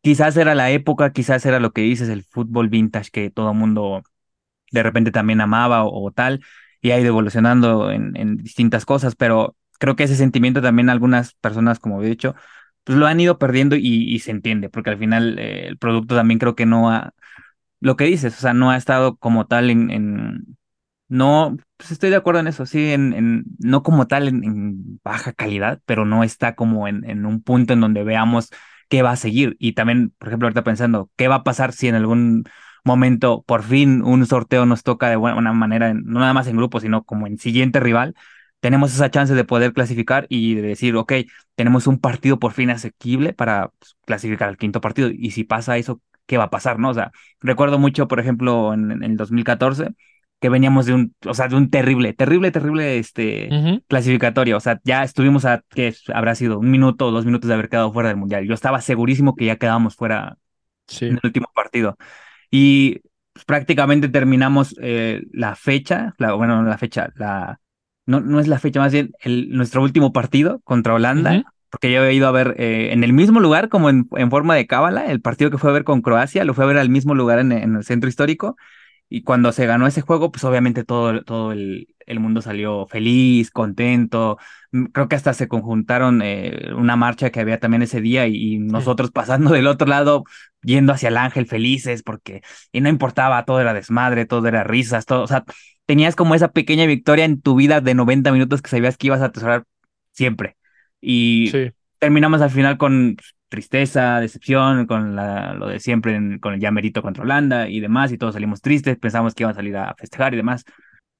quizás 0.02 0.36
era 0.36 0.54
la 0.54 0.70
época, 0.70 1.12
quizás 1.12 1.46
era 1.46 1.60
lo 1.60 1.72
que 1.72 1.82
dices, 1.82 2.08
el 2.08 2.24
fútbol 2.24 2.68
vintage 2.68 3.10
que 3.10 3.30
todo 3.30 3.54
mundo 3.54 4.02
de 4.72 4.82
repente 4.82 5.12
también 5.12 5.40
amaba 5.40 5.84
o, 5.84 6.10
tal, 6.12 6.44
y 6.80 6.92
ha 6.92 7.00
ido 7.00 7.08
evolucionando 7.08 7.90
en, 7.92 8.16
en 8.16 8.38
distintas 8.38 8.86
cosas, 8.86 9.16
pero 9.16 9.56
creo 9.78 9.96
que 9.96 10.04
ese 10.04 10.16
sentimiento 10.16 10.62
también 10.62 10.90
algunas 10.90 11.34
personas, 11.34 11.78
como 11.80 12.02
he 12.02 12.06
dicho, 12.08 12.34
pues 12.84 12.98
lo 12.98 13.06
han 13.06 13.20
ido 13.20 13.38
perdiendo 13.38 13.76
y, 13.76 14.18
se 14.20 14.30
entiende, 14.32 14.68
porque 14.68 14.90
al 14.90 14.98
final 14.98 15.38
eh, 15.38 15.66
el 15.68 15.78
producto 15.78 16.16
también 16.16 16.38
creo 16.38 16.54
que 16.56 16.66
no 16.66 16.90
ha, 16.90 17.14
lo 17.80 17.96
que 17.96 18.04
dices, 18.04 18.36
o 18.38 18.40
sea, 18.40 18.54
no 18.54 18.70
ha 18.70 18.76
estado 18.76 19.16
como 19.16 19.46
tal 19.46 19.70
en 19.70 20.56
no, 21.12 21.56
pues 21.76 21.92
estoy 21.92 22.10
de 22.10 22.16
acuerdo 22.16 22.40
en 22.40 22.46
eso, 22.46 22.66
sí, 22.66 22.92
en, 22.92 23.12
en 23.12 23.44
no 23.58 23.82
como 23.82 24.06
tal 24.06 24.28
en, 24.28 25.00
baja 25.04 25.32
calidad, 25.32 25.80
pero 25.86 26.04
no 26.04 26.24
está 26.24 26.54
como 26.54 26.88
en, 26.88 27.08
en 27.08 27.26
un 27.26 27.42
punto 27.42 27.72
en 27.72 27.80
donde 27.80 28.04
veamos 28.04 28.50
qué 28.88 29.02
va 29.02 29.12
a 29.12 29.16
seguir. 29.16 29.56
Y 29.58 29.72
también, 29.74 30.10
por 30.18 30.28
ejemplo, 30.28 30.46
ahorita 30.46 30.64
pensando, 30.64 31.10
¿qué 31.16 31.28
va 31.28 31.36
a 31.36 31.44
pasar 31.44 31.72
si 31.72 31.88
en 31.88 31.94
algún 31.96 32.44
momento 32.84 33.42
por 33.46 33.62
fin 33.62 34.02
un 34.02 34.26
sorteo 34.26 34.66
nos 34.66 34.82
toca 34.82 35.08
de 35.10 35.16
buena 35.16 35.52
manera, 35.52 35.94
no 35.94 36.20
nada 36.20 36.34
más 36.34 36.46
en 36.46 36.56
grupo, 36.56 36.80
sino 36.80 37.04
como 37.04 37.26
en 37.26 37.38
siguiente 37.38 37.80
rival? 37.80 38.14
tenemos 38.62 38.94
esa 38.94 39.10
chance 39.10 39.34
de 39.34 39.44
poder 39.44 39.72
clasificar 39.72 40.26
y 40.28 40.54
de 40.54 40.62
decir, 40.62 40.94
ok, 40.96 41.12
tenemos 41.56 41.88
un 41.88 41.98
partido 41.98 42.38
por 42.38 42.52
fin 42.52 42.70
asequible 42.70 43.32
para 43.32 43.70
pues, 43.78 43.96
clasificar 44.06 44.48
al 44.48 44.56
quinto 44.56 44.80
partido. 44.80 45.10
Y 45.12 45.32
si 45.32 45.42
pasa 45.42 45.78
eso, 45.78 46.00
¿qué 46.26 46.38
va 46.38 46.44
a 46.44 46.50
pasar? 46.50 46.78
¿No? 46.78 46.90
O 46.90 46.94
sea, 46.94 47.10
recuerdo 47.40 47.80
mucho, 47.80 48.06
por 48.06 48.20
ejemplo, 48.20 48.72
en, 48.72 49.02
el 49.02 49.16
2014, 49.16 49.94
que 50.42 50.48
veníamos 50.48 50.86
de 50.86 50.92
un, 50.92 51.14
o 51.24 51.34
sea, 51.34 51.46
de 51.46 51.54
un 51.54 51.70
terrible, 51.70 52.14
terrible, 52.14 52.50
terrible 52.50 52.98
este 52.98 53.48
clasificatorio. 53.86 54.56
O 54.56 54.60
sea, 54.60 54.80
ya 54.82 55.04
estuvimos 55.04 55.44
a 55.44 55.62
que 55.68 55.94
habrá 56.12 56.34
sido 56.34 56.58
un 56.58 56.68
minuto 56.68 57.06
o 57.06 57.10
dos 57.12 57.24
minutos 57.24 57.46
de 57.46 57.54
haber 57.54 57.68
quedado 57.68 57.92
fuera 57.92 58.08
del 58.08 58.18
mundial. 58.18 58.44
Yo 58.44 58.52
estaba 58.52 58.80
segurísimo 58.80 59.36
que 59.36 59.44
ya 59.44 59.54
quedábamos 59.54 59.94
fuera 59.94 60.36
en 61.00 61.12
el 61.12 61.20
último 61.22 61.46
partido. 61.54 61.96
Y 62.50 63.02
pues, 63.32 63.44
prácticamente 63.44 64.08
terminamos 64.08 64.74
eh, 64.82 65.22
la 65.32 65.54
fecha, 65.54 66.12
la, 66.18 66.32
bueno, 66.32 66.60
la 66.64 66.76
fecha, 66.76 67.12
la, 67.14 67.60
no, 68.04 68.18
no 68.18 68.40
es 68.40 68.48
la 68.48 68.58
fecha, 68.58 68.80
más 68.80 68.92
bien 68.92 69.12
el, 69.20 69.48
nuestro 69.50 69.80
último 69.80 70.12
partido 70.12 70.60
contra 70.64 70.94
Holanda, 70.94 71.44
porque 71.70 71.92
yo 71.92 72.04
he 72.04 72.14
ido 72.14 72.26
a 72.26 72.32
ver 72.32 72.56
eh, 72.58 72.88
en 72.92 73.04
el 73.04 73.12
mismo 73.12 73.38
lugar, 73.38 73.68
como 73.68 73.90
en, 73.90 74.08
en 74.16 74.28
forma 74.28 74.56
de 74.56 74.66
cábala, 74.66 75.06
el 75.06 75.20
partido 75.20 75.52
que 75.52 75.58
fue 75.58 75.70
a 75.70 75.72
ver 75.72 75.84
con 75.84 76.02
Croacia, 76.02 76.44
lo 76.44 76.52
fue 76.52 76.64
a 76.64 76.66
ver 76.66 76.78
al 76.78 76.90
mismo 76.90 77.14
lugar 77.14 77.38
en, 77.38 77.52
en 77.52 77.76
el 77.76 77.84
centro 77.84 78.08
histórico. 78.08 78.56
Y 79.14 79.24
cuando 79.24 79.52
se 79.52 79.66
ganó 79.66 79.86
ese 79.86 80.00
juego, 80.00 80.32
pues 80.32 80.42
obviamente 80.44 80.84
todo, 80.84 81.22
todo 81.22 81.52
el, 81.52 81.86
el 82.06 82.18
mundo 82.18 82.40
salió 82.40 82.86
feliz, 82.86 83.50
contento. 83.50 84.38
Mm, 84.70 84.86
creo 84.86 85.06
que 85.06 85.16
hasta 85.16 85.34
se 85.34 85.48
conjuntaron 85.48 86.22
eh, 86.22 86.72
una 86.74 86.96
marcha 86.96 87.28
que 87.28 87.38
había 87.38 87.60
también 87.60 87.82
ese 87.82 88.00
día 88.00 88.26
y, 88.26 88.58
nosotros 88.58 89.10
pasando 89.10 89.50
del 89.52 89.66
otro 89.66 89.86
lado, 89.86 90.24
yendo 90.62 90.94
hacia 90.94 91.10
el 91.10 91.18
ángel 91.18 91.46
felices, 91.46 92.02
porque 92.02 92.40
y 92.72 92.80
no 92.80 92.88
importaba, 92.88 93.44
todo 93.44 93.60
era 93.60 93.74
desmadre, 93.74 94.24
todo 94.24 94.48
era 94.48 94.64
risas, 94.64 95.04
todo, 95.04 95.24
o 95.24 95.26
sea, 95.26 95.44
tenías 95.84 96.16
como 96.16 96.34
esa 96.34 96.48
pequeña 96.52 96.86
victoria 96.86 97.26
en 97.26 97.42
tu 97.42 97.54
vida 97.54 97.82
de 97.82 97.94
90 97.94 98.32
minutos 98.32 98.62
que 98.62 98.70
sabías 98.70 98.96
que 98.96 99.08
ibas 99.08 99.20
a 99.20 99.26
atesorar 99.26 99.64
siempre. 100.12 100.56
Y 101.02 101.52
terminamos 101.98 102.40
al 102.40 102.50
final 102.50 102.78
con 102.78 103.16
tristeza, 103.52 104.18
decepción, 104.18 104.86
con 104.86 105.14
lo 105.14 105.68
de 105.68 105.78
siempre, 105.78 106.40
con 106.40 106.54
el 106.54 106.60
llamerito 106.60 107.02
contra 107.02 107.22
Holanda 107.22 107.68
y 107.68 107.80
demás, 107.80 108.10
y 108.10 108.18
todos 108.18 108.32
salimos 108.34 108.62
tristes, 108.62 108.98
pensamos 108.98 109.34
que 109.34 109.42
iban 109.42 109.52
a 109.52 109.56
salir 109.56 109.76
a 109.76 109.94
festejar 109.94 110.32
y 110.32 110.38
demás. 110.38 110.64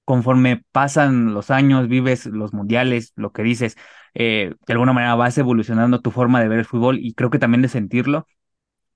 Conforme 0.05 0.65
pasan 0.73 1.35
los 1.35 1.51
años, 1.51 1.89
vives 1.89 2.27
los 2.27 2.55
mundiales, 2.55 3.13
lo 3.17 3.33
que 3.33 3.43
dices, 3.43 3.77
eh, 4.15 4.55
de 4.67 4.73
alguna 4.73 4.95
manera 4.95 5.15
vas 5.15 5.37
evolucionando 5.39 6.01
tu 6.01 6.11
forma 6.11 6.41
de 6.41 6.49
ver 6.49 6.61
el 6.61 6.65
fútbol 6.65 6.99
y 7.01 7.15
creo 7.15 7.31
que 7.31 7.39
también 7.39 7.63
de 7.63 7.69
sentirlo, 7.69 8.27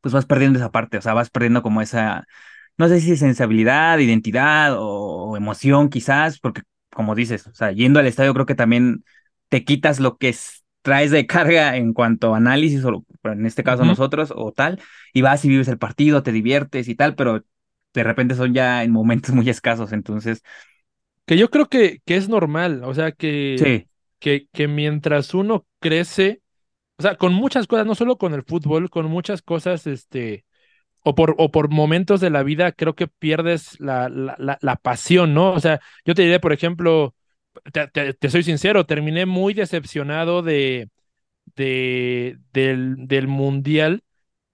pues 0.00 0.14
vas 0.14 0.26
perdiendo 0.26 0.58
esa 0.58 0.70
parte, 0.72 0.98
o 0.98 1.02
sea, 1.02 1.14
vas 1.14 1.30
perdiendo 1.30 1.62
como 1.62 1.82
esa, 1.82 2.26
no 2.78 2.88
sé 2.88 3.00
si 3.00 3.16
sensibilidad, 3.16 3.98
identidad 3.98 4.74
o, 4.78 5.36
emoción 5.36 5.90
quizás, 5.90 6.40
porque 6.40 6.62
como 6.90 7.14
dices, 7.14 7.46
o 7.48 7.54
sea, 7.54 7.72
yendo 7.72 8.00
al 8.00 8.06
estadio 8.06 8.34
creo 8.34 8.46
que 8.46 8.54
también 8.54 9.04
te 9.48 9.64
quitas 9.64 10.00
lo 10.00 10.16
que 10.18 10.34
traes 10.86 11.10
de 11.10 11.26
carga 11.26 11.76
en 11.76 11.92
cuanto 11.92 12.32
a 12.32 12.36
análisis, 12.36 12.84
o 12.84 13.04
en 13.24 13.44
este 13.44 13.64
caso 13.64 13.84
nosotros, 13.84 14.32
o 14.32 14.52
tal, 14.52 14.80
y 15.12 15.20
vas 15.20 15.44
y 15.44 15.48
vives 15.48 15.66
el 15.66 15.78
partido, 15.78 16.22
te 16.22 16.30
diviertes 16.30 16.86
y 16.86 16.94
tal, 16.94 17.16
pero 17.16 17.44
de 17.92 18.04
repente 18.04 18.36
son 18.36 18.54
ya 18.54 18.84
en 18.84 18.92
momentos 18.92 19.34
muy 19.34 19.50
escasos, 19.50 19.92
entonces... 19.92 20.44
Que 21.24 21.36
yo 21.36 21.50
creo 21.50 21.66
que, 21.68 22.02
que 22.04 22.14
es 22.14 22.28
normal, 22.28 22.84
o 22.84 22.94
sea, 22.94 23.10
que, 23.10 23.88
que, 24.20 24.46
que 24.52 24.68
mientras 24.68 25.34
uno 25.34 25.66
crece, 25.80 26.40
o 26.98 27.02
sea, 27.02 27.16
con 27.16 27.34
muchas 27.34 27.66
cosas, 27.66 27.84
no 27.84 27.96
solo 27.96 28.16
con 28.16 28.32
el 28.32 28.44
fútbol, 28.44 28.88
con 28.88 29.06
muchas 29.06 29.42
cosas, 29.42 29.88
este, 29.88 30.44
o 31.02 31.16
por, 31.16 31.34
o 31.38 31.50
por 31.50 31.68
momentos 31.68 32.20
de 32.20 32.30
la 32.30 32.44
vida 32.44 32.70
creo 32.70 32.94
que 32.94 33.08
pierdes 33.08 33.80
la, 33.80 34.08
la, 34.08 34.36
la, 34.60 34.76
pasión, 34.76 35.34
¿no? 35.34 35.50
O 35.50 35.58
sea, 35.58 35.80
yo 36.04 36.14
te 36.14 36.22
diré, 36.22 36.38
por 36.38 36.52
ejemplo, 36.52 37.15
te, 37.72 38.30
soy 38.30 38.42
sincero, 38.42 38.86
terminé 38.86 39.26
muy 39.26 39.54
decepcionado 39.54 40.42
de, 40.42 40.88
de, 41.56 42.38
del, 42.52 42.96
del 43.08 43.28
Mundial 43.28 44.02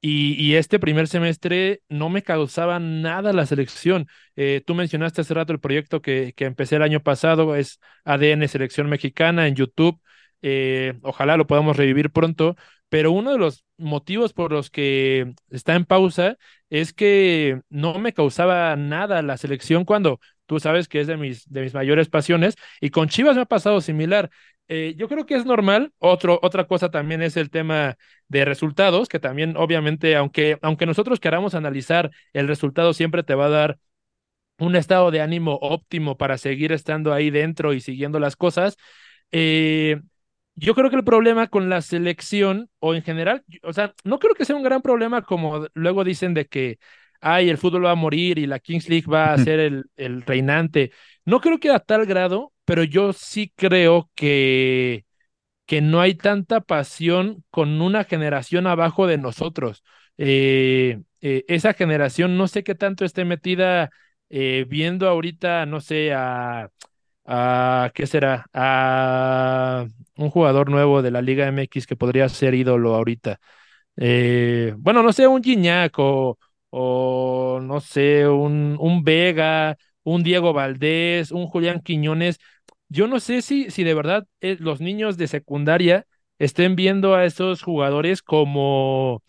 y, 0.00 0.34
y, 0.34 0.56
este 0.56 0.80
primer 0.80 1.08
semestre 1.08 1.82
no 1.88 2.10
me 2.10 2.22
causaba 2.22 2.78
nada 2.80 3.32
la 3.32 3.46
selección. 3.46 4.08
Eh, 4.36 4.62
tú 4.66 4.74
mencionaste 4.74 5.20
hace 5.22 5.34
rato 5.34 5.52
el 5.52 5.60
proyecto 5.60 6.02
que, 6.02 6.34
que 6.36 6.44
empecé 6.46 6.76
el 6.76 6.82
año 6.82 7.02
pasado, 7.02 7.54
es 7.56 7.80
ADN 8.04 8.48
Selección 8.48 8.88
Mexicana 8.88 9.46
en 9.48 9.54
YouTube. 9.56 10.00
Eh, 10.42 10.94
ojalá 11.02 11.36
lo 11.36 11.46
podamos 11.46 11.76
revivir 11.76 12.10
pronto, 12.10 12.56
pero 12.88 13.12
uno 13.12 13.32
de 13.32 13.38
los 13.38 13.64
motivos 13.78 14.32
por 14.32 14.52
los 14.52 14.70
que 14.70 15.34
está 15.50 15.74
en 15.76 15.84
pausa 15.84 16.36
es 16.68 16.92
que 16.92 17.60
no 17.68 17.98
me 17.98 18.12
causaba 18.12 18.74
nada 18.76 19.22
la 19.22 19.36
selección 19.36 19.84
cuando 19.84 20.20
tú 20.52 20.60
sabes 20.60 20.86
que 20.86 21.00
es 21.00 21.06
de 21.06 21.16
mis, 21.16 21.50
de 21.50 21.62
mis 21.62 21.72
mayores 21.72 22.10
pasiones 22.10 22.56
y 22.78 22.90
con 22.90 23.08
Chivas 23.08 23.36
me 23.36 23.42
ha 23.42 23.46
pasado 23.46 23.80
similar. 23.80 24.30
eh, 24.68 24.94
yo 24.98 25.08
creo 25.08 25.24
que 25.24 25.34
es 25.34 25.46
normal. 25.46 25.92
Otra 25.98 26.66
cosa 26.66 26.90
también 26.90 27.22
es 27.22 27.36
el 27.38 27.48
tema 27.50 27.96
de 28.28 28.44
resultados, 28.44 29.08
que 29.08 29.18
también 29.18 29.56
obviamente, 29.56 30.14
aunque, 30.16 30.58
aunque 30.60 30.84
nosotros 30.86 31.20
queramos 31.20 31.54
analizar, 31.54 32.10
el 32.34 32.48
resultado 32.48 32.92
siempre 32.92 33.22
te 33.22 33.34
va 33.34 33.46
a 33.46 33.48
dar 33.48 33.78
un 34.58 34.76
estado 34.76 35.10
de 35.10 35.20
ánimo 35.22 35.58
óptimo 35.62 36.16
para 36.18 36.38
seguir 36.38 36.72
estando 36.72 37.12
ahí 37.14 37.30
dentro 37.30 37.72
y 37.72 37.80
siguiendo 37.80 38.20
las 38.20 38.36
cosas. 38.36 38.76
Eh, 39.32 40.00
yo 40.54 40.74
creo 40.74 40.90
que 40.90 40.96
el 40.96 41.04
problema 41.04 41.48
con 41.48 41.70
la 41.70 41.80
selección, 41.82 42.70
o 42.78 42.94
en 42.94 43.02
general, 43.02 43.44
o 43.62 43.72
sea, 43.72 43.94
no 44.04 44.18
creo 44.18 44.34
que 44.34 44.44
sea 44.44 44.56
un 44.56 44.62
gran 44.62 44.82
problema 44.82 45.22
como 45.22 45.66
luego 45.74 46.04
dicen 46.04 46.34
de 46.34 46.46
que, 46.46 46.78
ay, 47.22 47.48
el 47.50 47.58
fútbol 47.58 47.86
va 47.86 47.92
a 47.92 47.94
morir 47.94 48.38
y 48.38 48.46
la 48.46 48.58
Kings 48.58 48.88
League 48.88 49.06
va 49.10 49.32
a 49.32 49.38
ser 49.38 49.60
el, 49.60 49.84
el 49.96 50.22
reinante. 50.22 50.92
No 51.24 51.40
creo 51.40 51.58
que 51.58 51.70
a 51.70 51.78
tal 51.80 52.06
grado, 52.06 52.52
pero 52.64 52.84
yo 52.84 53.12
sí 53.12 53.52
creo 53.56 54.10
que, 54.14 55.04
que 55.66 55.80
no 55.80 56.00
hay 56.00 56.14
tanta 56.14 56.60
pasión 56.60 57.44
con 57.50 57.80
una 57.80 58.04
generación 58.04 58.66
abajo 58.66 59.06
de 59.06 59.18
nosotros. 59.18 59.82
Eh, 60.18 61.00
eh, 61.20 61.44
esa 61.48 61.74
generación 61.74 62.36
no 62.36 62.48
sé 62.48 62.62
qué 62.64 62.74
tanto 62.74 63.04
esté 63.04 63.24
metida 63.24 63.90
eh, 64.30 64.66
viendo 64.68 65.08
ahorita, 65.08 65.66
no 65.66 65.80
sé, 65.80 66.12
a, 66.12 66.70
a, 67.26 67.90
¿qué 67.94 68.06
será? 68.06 68.46
A 68.52 69.86
un 70.16 70.30
jugador 70.30 70.70
nuevo 70.70 71.02
de 71.02 71.10
la 71.10 71.22
Liga 71.22 71.46
MX 71.48 71.86
que 71.86 71.96
podría 71.96 72.28
ser 72.28 72.54
ídolo 72.54 72.94
ahorita. 72.94 73.40
bueno, 73.96 75.02
no 75.02 75.12
sé, 75.12 75.26
un 75.26 75.42
Gignac 75.42 75.94
o, 75.98 76.38
o 76.74 77.60
no 77.62 77.80
sé, 77.80 78.26
un, 78.28 78.76
un 78.80 79.04
Vega, 79.04 79.76
un 80.04 80.22
Diego 80.22 80.52
Valdés, 80.54 81.30
un 81.32 81.46
Julián 81.46 81.80
Quiñones. 81.82 82.38
Yo 82.88 83.06
no 83.08 83.20
sé 83.20 83.42
si, 83.42 83.70
si 83.70 83.84
de 83.84 83.94
verdad 83.94 84.26
eh, 84.40 84.56
los 84.60 84.80
niños 84.80 85.16
de 85.18 85.28
secundaria 85.28 86.06
estén 86.38 86.76
viendo 86.76 87.14
a 87.14 87.24
esos 87.26 87.62
jugadores 87.62 88.22
como, 88.22 89.22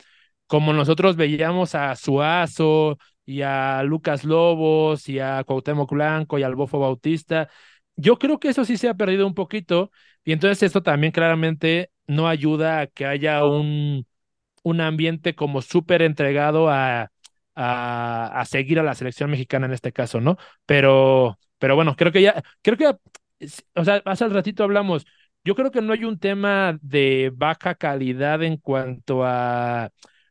como 0.47 0.73
nosotros 0.73 1.15
veíamos 1.15 1.75
a 1.75 1.95
Suazo 1.95 2.97
y 3.25 3.41
a 3.41 3.83
Lucas 3.83 4.23
Lobos 4.25 5.09
y 5.09 5.19
a 5.19 5.43
Cuauhtémoc 5.45 5.91
Blanco 5.91 6.39
y 6.39 6.43
al 6.43 6.55
Bofo 6.55 6.79
Bautista. 6.79 7.49
Yo 7.95 8.17
creo 8.19 8.39
que 8.39 8.49
eso 8.49 8.65
sí 8.65 8.77
se 8.77 8.89
ha 8.89 8.93
perdido 8.95 9.27
un 9.27 9.33
poquito 9.35 9.91
y 10.25 10.31
entonces 10.33 10.63
esto 10.63 10.83
también 10.83 11.11
claramente 11.13 11.91
no 12.07 12.27
ayuda 12.27 12.81
a 12.81 12.87
que 12.87 13.05
haya 13.05 13.45
un, 13.45 14.05
un 14.63 14.81
ambiente 14.81 15.35
como 15.35 15.61
súper 15.63 16.03
entregado 16.03 16.69
a, 16.69 17.12
a, 17.55 18.43
seguir 18.47 18.79
a 18.79 18.83
la 18.83 18.95
selección 18.95 19.29
mexicana 19.29 19.65
en 19.65 19.73
este 19.73 19.91
caso, 19.91 20.21
¿no? 20.21 20.37
Pero, 20.65 21.39
pero 21.57 21.75
bueno, 21.75 21.95
creo 21.95 22.11
que 22.11 22.21
ya, 22.21 22.43
creo 22.61 22.77
que, 22.77 22.87
o 23.75 23.85
sea, 23.85 24.01
hace 24.05 24.23
al 24.23 24.31
ratito 24.31 24.63
hablamos, 24.63 25.05
yo 25.43 25.55
creo 25.55 25.71
que 25.71 25.81
no 25.81 25.93
hay 25.93 26.05
un 26.05 26.19
tema 26.19 26.77
de 26.81 27.31
baja 27.35 27.75
calidad 27.75 28.43
en 28.43 28.57
cuanto 28.57 29.23
a, 29.25 29.89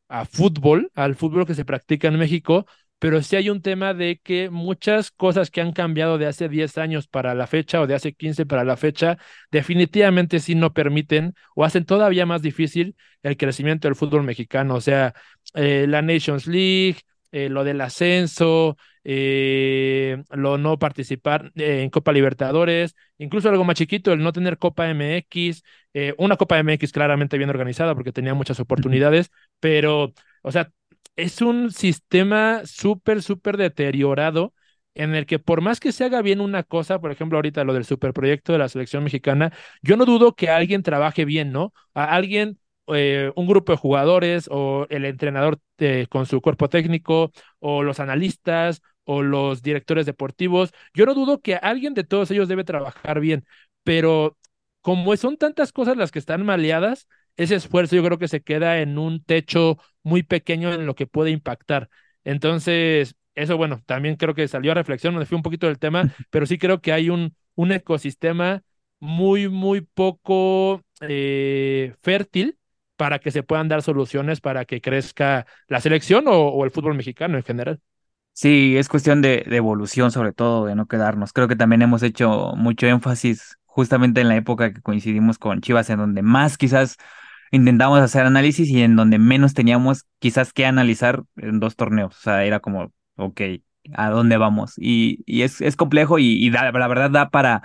a 0.08 0.24
fútbol, 0.24 0.90
al 0.94 1.14
fútbol 1.16 1.46
que 1.46 1.54
se 1.54 1.64
practica 1.64 2.08
en 2.08 2.18
México, 2.18 2.66
pero 3.02 3.20
sí 3.20 3.34
hay 3.34 3.50
un 3.50 3.62
tema 3.62 3.94
de 3.94 4.20
que 4.22 4.48
muchas 4.48 5.10
cosas 5.10 5.50
que 5.50 5.60
han 5.60 5.72
cambiado 5.72 6.18
de 6.18 6.26
hace 6.26 6.48
10 6.48 6.78
años 6.78 7.08
para 7.08 7.34
la 7.34 7.48
fecha 7.48 7.80
o 7.80 7.88
de 7.88 7.96
hace 7.96 8.12
15 8.12 8.46
para 8.46 8.62
la 8.62 8.76
fecha, 8.76 9.18
definitivamente 9.50 10.38
sí 10.38 10.54
no 10.54 10.72
permiten 10.72 11.34
o 11.56 11.64
hacen 11.64 11.84
todavía 11.84 12.26
más 12.26 12.42
difícil 12.42 12.94
el 13.24 13.36
crecimiento 13.36 13.88
del 13.88 13.96
fútbol 13.96 14.22
mexicano. 14.22 14.76
O 14.76 14.80
sea, 14.80 15.14
eh, 15.54 15.86
la 15.88 16.00
Nations 16.00 16.46
League, 16.46 16.98
eh, 17.32 17.48
lo 17.48 17.64
del 17.64 17.80
ascenso, 17.80 18.76
eh, 19.04 20.22
lo 20.30 20.58
no 20.58 20.78
participar 20.78 21.50
eh, 21.56 21.82
en 21.82 21.90
Copa 21.90 22.12
Libertadores, 22.12 22.94
incluso 23.18 23.48
algo 23.48 23.64
más 23.64 23.76
chiquito, 23.76 24.12
el 24.12 24.22
no 24.22 24.32
tener 24.32 24.58
Copa 24.58 24.88
MX, 24.88 25.62
una 26.18 26.36
Copa 26.36 26.58
MX 26.62 26.92
claramente 26.92 27.38
bien 27.38 27.50
organizada 27.50 27.94
porque 27.94 28.12
tenía 28.12 28.34
muchas 28.34 28.60
oportunidades, 28.60 29.30
pero, 29.60 30.12
o 30.42 30.52
sea, 30.52 30.70
es 31.16 31.42
un 31.42 31.70
sistema 31.72 32.62
súper, 32.64 33.22
súper 33.22 33.56
deteriorado 33.56 34.54
en 34.94 35.14
el 35.14 35.26
que 35.26 35.38
por 35.38 35.60
más 35.62 35.80
que 35.80 35.92
se 35.92 36.04
haga 36.04 36.22
bien 36.22 36.40
una 36.40 36.62
cosa, 36.62 37.00
por 37.00 37.10
ejemplo, 37.12 37.38
ahorita 37.38 37.64
lo 37.64 37.72
del 37.74 37.84
superproyecto 37.84 38.52
de 38.52 38.58
la 38.58 38.68
selección 38.68 39.04
mexicana, 39.04 39.52
yo 39.82 39.96
no 39.96 40.04
dudo 40.04 40.34
que 40.34 40.50
alguien 40.50 40.82
trabaje 40.82 41.24
bien, 41.24 41.52
¿no? 41.52 41.72
A 41.94 42.14
alguien 42.14 42.58
eh, 42.88 43.32
un 43.36 43.46
grupo 43.46 43.72
de 43.72 43.78
jugadores 43.78 44.48
o 44.50 44.86
el 44.90 45.04
entrenador 45.04 45.58
eh, 45.78 46.06
con 46.10 46.26
su 46.26 46.40
cuerpo 46.40 46.68
técnico 46.68 47.32
o 47.58 47.82
los 47.82 48.00
analistas 48.00 48.82
o 49.04 49.22
los 49.22 49.62
directores 49.62 50.06
deportivos. 50.06 50.72
Yo 50.94 51.06
no 51.06 51.14
dudo 51.14 51.40
que 51.40 51.56
alguien 51.56 51.94
de 51.94 52.04
todos 52.04 52.30
ellos 52.30 52.48
debe 52.48 52.64
trabajar 52.64 53.20
bien, 53.20 53.44
pero 53.84 54.36
como 54.80 55.16
son 55.16 55.36
tantas 55.36 55.72
cosas 55.72 55.96
las 55.96 56.10
que 56.10 56.18
están 56.18 56.44
maleadas, 56.44 57.06
ese 57.36 57.54
esfuerzo 57.56 57.96
yo 57.96 58.04
creo 58.04 58.18
que 58.18 58.28
se 58.28 58.42
queda 58.42 58.80
en 58.80 58.98
un 58.98 59.22
techo 59.24 59.78
muy 60.02 60.22
pequeño 60.22 60.72
en 60.72 60.86
lo 60.86 60.94
que 60.94 61.06
puede 61.06 61.30
impactar. 61.30 61.88
Entonces, 62.24 63.14
eso 63.34 63.56
bueno, 63.56 63.82
también 63.86 64.16
creo 64.16 64.34
que 64.34 64.48
salió 64.48 64.72
a 64.72 64.74
reflexión, 64.74 65.16
me 65.16 65.26
fui 65.26 65.36
un 65.36 65.42
poquito 65.42 65.66
del 65.66 65.78
tema, 65.78 66.04
pero 66.30 66.46
sí 66.46 66.58
creo 66.58 66.80
que 66.80 66.92
hay 66.92 67.10
un, 67.10 67.34
un 67.54 67.72
ecosistema 67.72 68.62
muy, 69.00 69.48
muy 69.48 69.80
poco 69.82 70.82
eh, 71.00 71.94
fértil 72.02 72.58
para 72.96 73.18
que 73.18 73.30
se 73.30 73.42
puedan 73.42 73.68
dar 73.68 73.82
soluciones 73.82 74.40
para 74.40 74.64
que 74.64 74.80
crezca 74.80 75.46
la 75.68 75.80
selección 75.80 76.24
o, 76.26 76.64
el 76.64 76.70
fútbol 76.70 76.94
mexicano 76.94 77.36
en 77.36 77.42
general. 77.42 77.80
Sí, 78.32 78.76
es 78.76 78.88
cuestión 78.88 79.22
de, 79.22 79.44
evolución 79.50 80.10
sobre 80.10 80.32
todo, 80.32 80.66
de 80.66 80.74
no 80.74 80.86
quedarnos. 80.86 81.32
Creo 81.32 81.48
que 81.48 81.56
también 81.56 81.82
hemos 81.82 82.02
hecho 82.02 82.52
mucho 82.56 82.86
énfasis 82.86 83.58
justamente 83.64 84.20
en 84.20 84.28
la 84.28 84.36
época 84.36 84.72
que 84.72 84.80
coincidimos 84.80 85.38
con 85.38 85.60
Chivas, 85.60 85.90
en 85.90 85.98
donde 85.98 86.22
más 86.22 86.56
quizás 86.58 86.96
intentamos 87.50 88.00
hacer 88.00 88.24
análisis 88.24 88.68
y 88.70 88.82
en 88.82 88.96
donde 88.96 89.18
menos 89.18 89.54
teníamos 89.54 90.06
quizás 90.18 90.52
que 90.52 90.66
analizar 90.66 91.22
en 91.36 91.60
dos 91.60 91.76
torneos. 91.76 92.16
O 92.16 92.20
sea, 92.20 92.44
era 92.44 92.60
como, 92.60 92.92
ok, 93.16 93.40
¿a 93.94 94.10
dónde 94.10 94.36
vamos? 94.36 94.74
Y, 94.76 95.22
y 95.26 95.42
es, 95.42 95.60
es 95.60 95.76
complejo 95.76 96.18
y, 96.18 96.50
la 96.50 96.70
verdad 96.70 97.10
da 97.10 97.30
para 97.30 97.62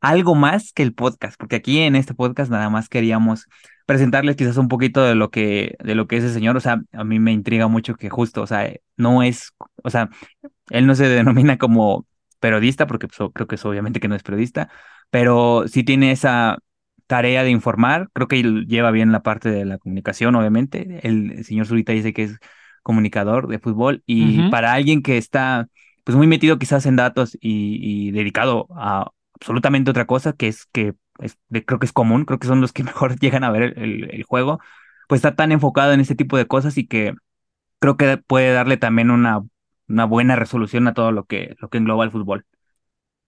algo 0.00 0.34
más 0.34 0.72
que 0.72 0.82
el 0.82 0.94
podcast, 0.94 1.38
porque 1.38 1.56
aquí 1.56 1.80
en 1.80 1.96
este 1.96 2.14
podcast 2.14 2.50
nada 2.50 2.70
más 2.70 2.88
queríamos 2.88 3.46
presentarles 3.86 4.36
quizás 4.36 4.56
un 4.56 4.68
poquito 4.68 5.02
de 5.02 5.14
lo 5.14 5.30
que, 5.30 5.76
de 5.82 5.94
lo 5.94 6.06
que 6.06 6.16
es 6.16 6.24
el 6.24 6.32
señor. 6.32 6.56
O 6.56 6.60
sea, 6.60 6.80
a 6.92 7.04
mí 7.04 7.18
me 7.18 7.32
intriga 7.32 7.66
mucho 7.68 7.96
que 7.96 8.08
justo, 8.08 8.42
o 8.42 8.46
sea, 8.46 8.72
no 8.96 9.22
es, 9.22 9.52
o 9.82 9.90
sea, 9.90 10.10
él 10.70 10.86
no 10.86 10.94
se 10.94 11.08
denomina 11.08 11.58
como 11.58 12.06
periodista, 12.38 12.86
porque 12.86 13.08
pues, 13.08 13.30
creo 13.34 13.46
que 13.46 13.56
es 13.56 13.64
obviamente 13.64 14.00
que 14.00 14.08
no 14.08 14.14
es 14.14 14.22
periodista, 14.22 14.70
pero 15.10 15.64
sí 15.66 15.84
tiene 15.84 16.12
esa 16.12 16.58
tarea 17.06 17.42
de 17.42 17.50
informar. 17.50 18.08
Creo 18.12 18.28
que 18.28 18.42
lleva 18.42 18.90
bien 18.92 19.12
la 19.12 19.22
parte 19.22 19.50
de 19.50 19.64
la 19.64 19.78
comunicación, 19.78 20.34
obviamente. 20.36 21.00
El, 21.02 21.44
señor 21.44 21.66
Zurita 21.66 21.92
dice 21.92 22.12
que 22.12 22.22
es 22.24 22.38
comunicador 22.82 23.48
de 23.48 23.58
fútbol 23.58 24.02
y 24.06 24.48
para 24.50 24.72
alguien 24.72 25.02
que 25.02 25.18
está 25.18 25.68
pues 26.04 26.16
muy 26.16 26.26
metido 26.26 26.58
quizás 26.58 26.86
en 26.86 26.96
datos 26.96 27.36
y, 27.40 27.78
y 27.82 28.10
dedicado 28.12 28.68
a 28.74 29.10
absolutamente 29.40 29.90
otra 29.90 30.06
cosa, 30.06 30.34
que 30.34 30.48
es 30.48 30.66
que 30.66 30.94
creo 31.66 31.78
que 31.78 31.86
es 31.86 31.92
común, 31.92 32.24
creo 32.24 32.38
que 32.38 32.46
son 32.46 32.60
los 32.60 32.72
que 32.72 32.84
mejor 32.84 33.18
llegan 33.18 33.44
a 33.44 33.50
ver 33.50 33.74
el, 33.78 34.22
juego, 34.24 34.60
pues 35.08 35.20
está 35.20 35.34
tan 35.34 35.52
enfocado 35.52 35.92
en 35.92 36.00
este 36.00 36.14
tipo 36.14 36.36
de 36.36 36.46
cosas 36.46 36.78
y 36.78 36.86
que 36.86 37.14
creo 37.78 37.96
que 37.96 38.18
puede 38.18 38.52
darle 38.52 38.76
también 38.76 39.10
una, 39.10 39.42
una 39.88 40.04
buena 40.04 40.36
resolución 40.36 40.86
a 40.86 40.94
todo 40.94 41.12
lo 41.12 41.24
que, 41.24 41.56
lo 41.60 41.68
que 41.70 41.78
engloba 41.78 42.04
el 42.04 42.10
fútbol. 42.10 42.46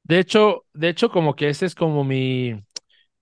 De 0.05 0.19
hecho, 0.19 0.65
de 0.75 0.89
hecho, 0.89 1.11
como 1.11 1.37
que 1.37 1.49
ese 1.49 1.67
es 1.67 1.75
como 1.75 2.05
mi, 2.05 2.63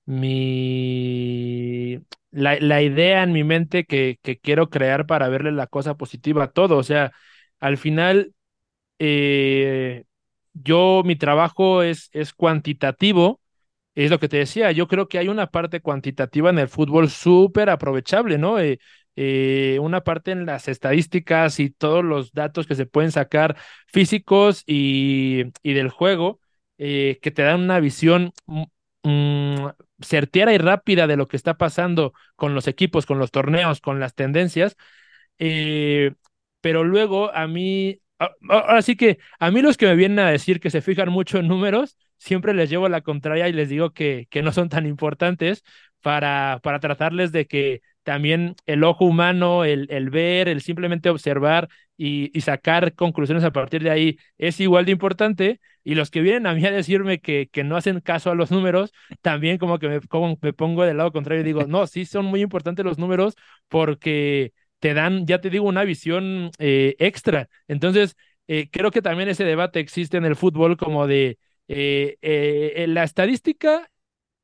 mi, 0.07 2.00
la, 2.31 2.59
la 2.59 2.83
idea 2.83 3.22
en 3.22 3.33
mi 3.33 3.44
mente 3.44 3.85
que, 3.85 4.18
que, 4.22 4.38
quiero 4.38 4.70
crear 4.70 5.07
para 5.07 5.29
verle 5.29 5.53
la 5.53 5.66
cosa 5.66 5.96
positiva 5.96 6.44
a 6.44 6.50
todo. 6.50 6.79
O 6.79 6.83
sea, 6.83 7.12
al 7.61 7.76
final, 7.76 8.35
eh, 8.98 10.05
yo, 10.55 11.03
mi 11.05 11.17
trabajo 11.17 11.83
es, 11.83 12.09
es 12.13 12.33
cuantitativo, 12.33 13.41
es 13.95 14.11
lo 14.11 14.19
que 14.21 14.29
te 14.29 14.39
decía, 14.39 14.73
yo 14.73 14.89
creo 14.89 15.09
que 15.09 15.19
hay 15.19 15.29
una 15.29 15.49
parte 15.49 15.81
cuantitativa 15.81 16.51
en 16.51 16.59
el 16.59 16.69
fútbol 16.69 17.11
súper 17.11 17.71
aprovechable, 17.71 18.39
¿no? 18.39 18.59
Eh, 18.61 18.79
eh, 19.17 19.79
una 19.81 20.03
parte 20.03 20.31
en 20.33 20.47
las 20.47 20.69
estadísticas 20.69 21.61
y 21.61 21.71
todos 21.71 22.05
los 22.05 22.33
datos 22.33 22.67
que 22.67 22.75
se 22.77 22.87
pueden 22.87 23.13
sacar 23.13 23.57
físicos 23.89 24.63
y, 24.67 25.45
y 25.63 25.73
del 25.75 25.91
juego, 25.91 26.41
eh, 26.79 27.19
que 27.23 27.31
te 27.31 27.43
dan 27.43 27.61
una 27.63 27.81
visión 27.81 28.33
mm, 29.03 29.67
certera 30.01 30.53
y 30.55 30.59
rápida 30.59 31.07
de 31.07 31.17
lo 31.17 31.29
que 31.29 31.37
está 31.37 31.55
pasando 31.59 32.13
con 32.37 32.55
los 32.55 32.69
equipos, 32.69 33.07
con 33.07 33.19
los 33.19 33.31
torneos, 33.31 33.81
con 33.81 34.01
las 34.01 34.15
tendencias. 34.15 34.77
pero 36.61 36.85
luego 36.85 37.33
a 37.35 37.47
mí, 37.47 38.01
ahora 38.48 38.83
sí 38.83 38.96
que 38.96 39.18
a 39.38 39.50
mí 39.50 39.62
los 39.62 39.76
que 39.76 39.87
me 39.87 39.94
vienen 39.96 40.18
a 40.20 40.30
decir 40.30 40.61
que 40.61 40.70
se 40.70 40.83
fijan 40.83 41.11
mucho 41.11 41.38
en 41.38 41.48
números, 41.48 41.96
siempre 42.18 42.54
les 42.54 42.70
llevo 42.70 42.88
la 42.88 43.00
contraria 43.00 43.48
y 43.48 43.52
les 43.52 43.68
digo 43.68 43.90
que, 43.92 44.26
que 44.30 44.42
no 44.42 44.52
son 44.52 44.68
tan 44.68 44.87
importantes 44.87 45.62
para, 46.02 46.61
para 46.62 46.80
tratarles 46.80 47.33
de 47.33 47.46
que 47.46 47.83
también 48.02 48.54
el 48.66 48.85
ojo 48.85 49.04
humano, 49.04 49.64
el, 49.64 49.87
el 49.90 50.11
ver, 50.11 50.48
el 50.48 50.62
simplemente 50.62 51.11
observar 51.11 51.68
y, 51.96 52.37
y, 52.37 52.40
sacar 52.40 52.94
conclusiones 52.94 53.44
a 53.44 53.52
partir 53.52 53.83
de 53.83 53.90
ahí 53.90 54.18
es 54.38 54.59
igual 54.61 54.87
de 54.87 54.92
importante, 54.92 55.61
y 55.85 55.94
los 55.94 56.11
que 56.11 56.20
vienen 56.22 56.46
a 56.46 56.54
mí 56.54 56.64
a 56.64 56.70
decirme 56.70 57.20
que, 57.20 57.48
que 57.52 57.62
no 57.64 57.76
hacen 57.76 58.00
caso 58.00 58.30
a 58.30 58.35
los 58.35 58.50
números, 58.50 58.92
también 59.22 59.59
como 59.59 59.78
que 59.78 59.88
me, 59.88 60.00
como 60.00 60.38
me 60.40 60.52
pongo 60.54 60.85
del 60.85 60.96
lado 60.96 61.12
contrario 61.12 61.42
y 61.42 61.44
digo, 61.44 61.64
no, 61.66 61.87
sí 61.87 62.04
son 62.06 62.24
muy 62.26 62.40
importantes 62.42 62.85
los 62.85 62.98
números 62.98 63.35
porque 63.68 64.52
te 64.81 64.95
dan, 64.95 65.27
ya 65.27 65.40
te 65.40 65.51
digo, 65.51 65.66
una 65.66 65.85
visión 65.85 66.51
eh, 66.59 66.97
extra. 66.99 67.49
Entonces, 67.69 68.16
eh, 68.49 68.69
creo 68.71 68.90
que 68.90 69.03
también 69.03 69.29
ese 69.29 69.45
debate 69.45 69.81
existe 69.81 70.16
en 70.16 70.25
el 70.25 70.37
fútbol 70.37 70.77
como 70.77 71.07
de 71.07 71.38
eh, 71.69 72.85
la 72.88 73.05
estadística 73.05 73.88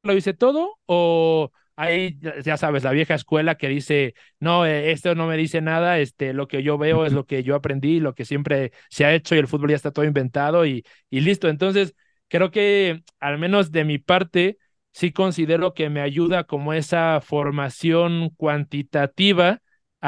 lo 0.02 0.14
dice 0.14 0.34
todo 0.34 0.78
o 0.86 1.50
hay, 1.76 2.18
ya 2.44 2.56
sabes, 2.56 2.84
la 2.84 2.92
vieja 2.92 3.14
escuela 3.14 3.56
que 3.56 3.68
dice, 3.68 4.14
no, 4.40 4.64
esto 4.64 5.14
no 5.14 5.26
me 5.26 5.36
dice 5.36 5.60
nada, 5.60 5.98
este, 5.98 6.32
lo 6.32 6.48
que 6.48 6.62
yo 6.62 6.78
veo 6.78 7.04
es 7.04 7.12
lo 7.12 7.26
que 7.26 7.42
yo 7.42 7.54
aprendí, 7.54 8.00
lo 8.00 8.14
que 8.14 8.24
siempre 8.24 8.72
se 8.88 9.04
ha 9.04 9.12
hecho 9.14 9.34
y 9.34 9.38
el 9.38 9.46
fútbol 9.46 9.70
ya 9.70 9.76
está 9.76 9.90
todo 9.90 10.04
inventado 10.06 10.64
y, 10.64 10.84
y 11.10 11.20
listo. 11.20 11.48
Entonces, 11.48 11.94
creo 12.28 12.50
que 12.50 13.02
al 13.20 13.38
menos 13.38 13.72
de 13.72 13.84
mi 13.84 13.98
parte, 13.98 14.58
sí 14.92 15.12
considero 15.12 15.74
que 15.74 15.90
me 15.90 16.00
ayuda 16.00 16.44
como 16.44 16.72
esa 16.72 17.20
formación 17.20 18.30
cuantitativa 18.30 19.60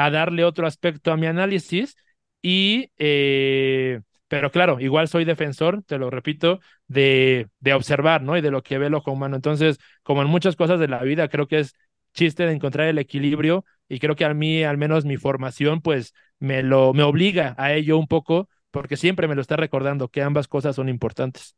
a 0.05 0.11
darle 0.11 0.43
otro 0.43 0.67
aspecto 0.67 1.11
a 1.11 1.17
mi 1.17 1.27
análisis 1.27 1.95
y, 2.41 2.91
eh, 2.97 4.01
pero 4.27 4.51
claro, 4.51 4.79
igual 4.79 5.07
soy 5.07 5.25
defensor, 5.25 5.83
te 5.83 5.97
lo 5.97 6.09
repito, 6.09 6.59
de, 6.87 7.47
de 7.59 7.73
observar, 7.73 8.21
¿no? 8.21 8.37
Y 8.37 8.41
de 8.41 8.51
lo 8.51 8.63
que 8.63 8.77
ve 8.77 8.87
el 8.87 8.93
ojo 8.95 9.11
humano. 9.11 9.35
Entonces, 9.35 9.77
como 10.03 10.21
en 10.21 10.27
muchas 10.29 10.55
cosas 10.55 10.79
de 10.79 10.87
la 10.87 11.01
vida, 11.03 11.27
creo 11.29 11.47
que 11.47 11.59
es 11.59 11.73
chiste 12.13 12.45
de 12.45 12.53
encontrar 12.53 12.87
el 12.87 12.97
equilibrio 12.97 13.65
y 13.87 13.99
creo 13.99 14.15
que 14.15 14.25
a 14.25 14.33
mí, 14.33 14.63
al 14.63 14.77
menos 14.77 15.05
mi 15.05 15.17
formación, 15.17 15.81
pues 15.81 16.13
me 16.39 16.63
lo, 16.63 16.93
me 16.93 17.03
obliga 17.03 17.55
a 17.57 17.73
ello 17.73 17.97
un 17.97 18.07
poco 18.07 18.49
porque 18.71 18.97
siempre 18.97 19.27
me 19.27 19.35
lo 19.35 19.41
está 19.41 19.55
recordando 19.57 20.09
que 20.09 20.21
ambas 20.21 20.47
cosas 20.47 20.75
son 20.75 20.89
importantes. 20.89 21.55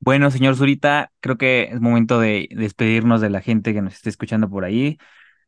Bueno, 0.00 0.30
señor 0.32 0.56
Zurita, 0.56 1.12
creo 1.20 1.38
que 1.38 1.64
es 1.72 1.80
momento 1.80 2.18
de 2.18 2.48
despedirnos 2.50 3.20
de 3.20 3.30
la 3.30 3.40
gente 3.40 3.72
que 3.72 3.82
nos 3.82 3.94
esté 3.94 4.10
escuchando 4.10 4.50
por 4.50 4.64
ahí. 4.64 4.98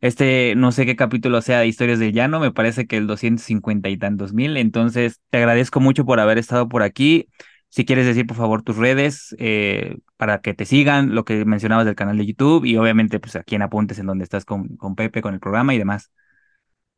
Este, 0.05 0.55
no 0.55 0.71
sé 0.71 0.85
qué 0.85 0.97
capítulo 0.97 1.41
sea 1.41 1.61
de 1.61 1.67
Historias 1.67 1.99
del 1.99 2.13
Llano, 2.13 2.39
me 2.39 2.53
parece 2.53 2.87
que 2.87 2.99
el 2.99 3.07
250 3.07 3.89
y 3.89 3.97
tantos 3.97 4.35
mil. 4.35 4.59
Entonces, 4.59 5.23
te 5.31 5.39
agradezco 5.39 5.81
mucho 5.81 6.05
por 6.05 6.21
haber 6.21 6.37
estado 6.37 6.69
por 6.69 6.83
aquí. 6.83 7.31
Si 7.71 7.87
quieres 7.87 8.05
decir, 8.05 8.27
por 8.27 8.37
favor, 8.37 8.63
tus 8.63 8.77
redes 8.77 9.35
eh, 9.39 9.97
para 10.19 10.43
que 10.43 10.53
te 10.53 10.67
sigan, 10.67 11.15
lo 11.15 11.25
que 11.25 11.47
mencionabas 11.47 11.87
del 11.87 11.95
canal 11.95 12.19
de 12.19 12.27
YouTube 12.27 12.67
y 12.67 12.77
obviamente, 12.77 13.19
pues 13.19 13.35
aquí 13.35 13.55
en 13.55 13.63
Apuntes, 13.63 13.99
en 13.99 14.05
donde 14.05 14.25
estás 14.25 14.45
con, 14.45 14.77
con 14.77 14.95
Pepe, 14.95 15.23
con 15.23 15.33
el 15.33 15.41
programa 15.41 15.73
y 15.73 15.79
demás. 15.79 16.11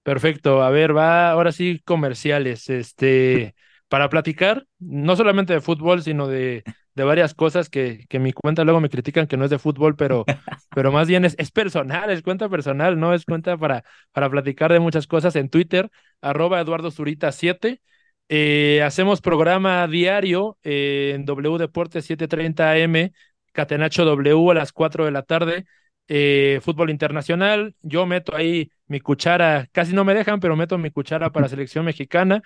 Perfecto. 0.03 0.64
A 0.64 0.71
ver, 0.71 0.97
va 0.97 1.31
ahora 1.31 1.53
sí 1.53 1.81
comerciales. 1.85 2.69
Este, 2.71 3.55
para 3.87 4.09
platicar, 4.09 4.66
no 4.81 5.14
solamente 5.14 5.53
de 5.53 5.61
fútbol, 5.61 6.03
sino 6.03 6.27
de 6.27 6.64
de 6.96 7.04
varias 7.04 7.35
cosas 7.35 7.70
que, 7.70 8.06
que 8.09 8.18
mi 8.18 8.32
cuenta 8.32 8.64
luego 8.64 8.80
me 8.80 8.90
critican 8.90 9.26
que 9.28 9.37
no 9.37 9.44
es 9.44 9.50
de 9.50 9.59
fútbol, 9.61 9.96
pero, 9.96 10.24
pero 10.74 10.90
más 10.92 11.06
bien 11.09 11.24
es, 11.24 11.37
es 11.38 11.50
personal, 11.52 12.11
es 12.11 12.22
cuenta 12.22 12.48
personal, 12.48 12.98
no 12.98 13.14
es 13.14 13.24
cuenta 13.24 13.56
para, 13.56 13.85
para 14.12 14.30
platicar 14.30 14.72
de 14.72 14.80
muchas 14.80 15.06
cosas 15.06 15.37
en 15.37 15.48
Twitter, 15.50 15.90
arroba 16.20 16.61
Eduardo 16.61 16.90
Zurita 16.90 17.32
7. 17.32 17.80
Eh, 18.28 18.82
hacemos 18.85 19.20
programa 19.20 19.87
diario 19.87 20.59
eh, 20.64 21.12
en 21.14 21.24
W 21.24 21.59
Deportes 21.59 22.04
7:30 22.04 22.72
AM, 22.72 23.12
Catenacho 23.52 24.04
W 24.04 24.50
a 24.50 24.54
las 24.54 24.72
4 24.72 25.04
de 25.04 25.11
la 25.12 25.22
tarde. 25.22 25.66
Eh, 26.09 26.61
fútbol 26.62 26.90
internacional, 26.90 27.74
yo 27.82 28.06
meto 28.06 28.35
ahí 28.37 28.70
mi 28.87 29.00
cuchara, 29.00 29.68
casi 29.72 29.92
no 29.92 30.04
me 30.04 30.14
dejan, 30.14 30.38
pero 30.40 30.56
meto 30.56 30.78
mi 30.78 30.90
cuchara 30.90 31.30
para 31.32 31.48
selección 31.48 31.85
mexicana. 31.85 32.42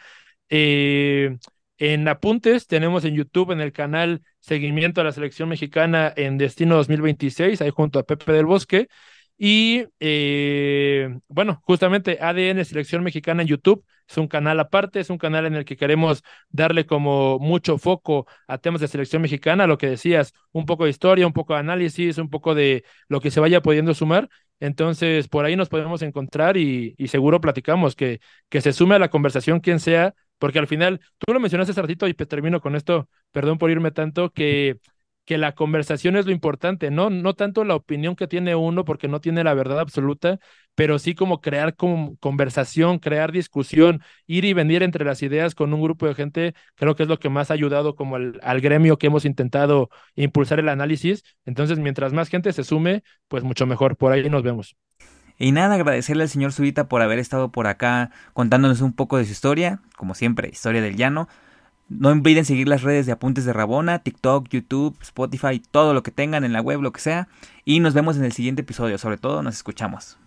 Eh, 0.49 1.39
en 1.81 2.07
apuntes 2.09 2.67
tenemos 2.67 3.05
en 3.07 3.15
YouTube, 3.15 3.53
en 3.53 3.61
el 3.61 3.73
canal 3.73 4.23
Seguimiento 4.39 5.01
a 5.01 5.05
la 5.05 5.13
Selección 5.13 5.49
Mexicana 5.49 6.13
en 6.15 6.37
Destino 6.39 6.77
2026, 6.77 7.63
ahí 7.63 7.71
junto 7.71 7.99
a 7.99 8.05
Pepe 8.05 8.33
del 8.33 8.45
Bosque. 8.47 8.89
Y 9.39 9.87
eh, 9.99 11.19
bueno, 11.29 11.63
justamente 11.65 12.19
ADN 12.21 12.63
Selección 12.67 13.03
Mexicana 13.03 13.41
en 13.41 13.49
YouTube 13.49 13.83
es 14.07 14.19
un 14.19 14.29
canal 14.29 14.61
aparte, 14.61 15.01
es 15.01 15.09
un 15.09 15.17
canal 15.17 15.47
en 15.47 15.55
el 15.55 15.65
que 15.65 15.79
queremos 15.79 16.23
darle 16.51 16.85
como 16.85 17.39
mucho 17.39 17.79
foco 17.79 18.27
a 18.47 18.59
temas 18.59 18.83
de 18.83 18.89
selección 18.89 19.23
mexicana, 19.23 19.67
lo 19.67 19.79
que 19.79 19.89
decías, 19.89 20.35
un 20.53 20.67
poco 20.67 20.85
de 20.85 20.91
historia, 20.91 21.27
un 21.27 21.33
poco 21.33 21.55
de 21.55 21.61
análisis, 21.61 22.19
un 22.19 22.29
poco 22.29 22.55
de 22.55 22.85
lo 23.09 23.21
que 23.21 23.31
se 23.31 23.41
vaya 23.41 23.63
pudiendo 23.63 23.95
sumar. 23.95 24.29
Entonces, 24.59 25.29
por 25.29 25.47
ahí 25.47 25.57
nos 25.57 25.71
podemos 25.71 26.03
encontrar 26.03 26.57
y, 26.59 26.95
y 26.99 27.09
seguro 27.09 27.41
platicamos 27.41 27.97
que, 27.97 28.21
que 28.51 28.61
se 28.61 28.73
sume 28.75 28.97
a 28.97 28.99
la 28.99 29.09
conversación 29.09 29.61
quien 29.61 29.81
sea 29.81 30.15
porque 30.41 30.59
al 30.59 30.67
final, 30.67 31.01
tú 31.19 31.33
lo 31.33 31.41
mencionaste 31.41 31.73
hace 31.73 31.83
ratito 31.83 32.09
y 32.09 32.15
termino 32.15 32.61
con 32.61 32.75
esto, 32.75 33.09
perdón 33.31 33.59
por 33.59 33.71
irme 33.71 33.93
tanto, 33.93 34.31
que, 34.33 34.79
que 35.25 35.39
la 35.39 35.55
conversación 35.55 36.17
es 36.17 36.27
lo 36.27 36.33
importante, 36.33 36.91
¿no? 36.91 37.11
No 37.11 37.35
tanto 37.35 37.63
la 37.65 37.77
opinión 37.77 38.17
que 38.17 38.27
tiene 38.27 38.57
uno, 38.57 38.85
porque 38.85 39.07
no 39.07 39.21
tiene 39.21 39.45
la 39.45 39.55
verdad 39.55 39.79
absoluta, 39.79 40.41
pero 40.75 40.99
sí 40.99 41.15
como 41.15 41.41
crear 41.41 41.77
conversación, 41.77 42.99
crear 42.99 43.33
discusión, 43.33 44.03
ir 44.27 44.45
y 44.45 44.55
venir 44.55 44.83
entre 44.83 45.05
las 45.05 45.23
ideas 45.23 45.55
con 45.55 45.73
un 45.75 45.83
grupo 45.83 46.07
de 46.07 46.15
gente, 46.15 46.55
creo 46.75 46.97
que 46.97 47.05
es 47.05 47.09
lo 47.09 47.19
que 47.19 47.29
más 47.29 47.51
ha 47.51 47.55
ayudado 47.55 47.95
como 47.95 48.17
al 48.17 48.61
gremio 48.61 48.99
que 48.99 49.07
hemos 49.09 49.25
intentado 49.25 49.91
impulsar 50.17 50.59
el 50.59 50.69
análisis. 50.69 51.23
Entonces, 51.45 51.79
mientras 51.79 52.13
más 52.13 52.29
gente 52.29 52.53
se 52.53 52.65
sume, 52.65 53.03
pues 53.29 53.45
mucho 53.45 53.67
mejor. 53.67 53.97
Por 53.97 54.13
ahí 54.13 54.29
nos 54.31 54.43
vemos. 54.43 54.77
Y 55.43 55.53
nada, 55.53 55.77
agradecerle 55.77 56.25
al 56.25 56.29
señor 56.29 56.53
Zurita 56.53 56.87
por 56.87 57.01
haber 57.01 57.19
estado 57.19 57.49
por 57.49 57.67
acá 57.67 58.11
contándonos 58.35 58.83
un 58.83 58.93
poco 58.93 59.17
de 59.17 59.25
su 59.25 59.33
historia, 59.33 59.81
como 59.97 60.15
siempre, 60.15 60.51
historia 60.51 60.83
del 60.83 60.97
llano. 60.97 61.29
No 61.89 62.11
olviden 62.11 62.45
seguir 62.45 62.69
las 62.69 62.83
redes 62.83 63.07
de 63.07 63.13
Apuntes 63.13 63.47
de 63.47 63.55
Rabona, 63.55 64.01
TikTok, 64.01 64.51
YouTube, 64.51 64.99
Spotify, 65.01 65.59
todo 65.59 65.95
lo 65.95 66.03
que 66.03 66.11
tengan 66.11 66.45
en 66.45 66.53
la 66.53 66.61
web, 66.61 66.83
lo 66.83 66.93
que 66.93 67.01
sea. 67.01 67.27
Y 67.65 67.81
nos 67.81 67.95
vemos 67.95 68.19
en 68.19 68.25
el 68.25 68.33
siguiente 68.33 68.61
episodio, 68.61 68.99
sobre 68.99 69.17
todo 69.17 69.43
nos 69.43 69.55
escuchamos. 69.57 70.19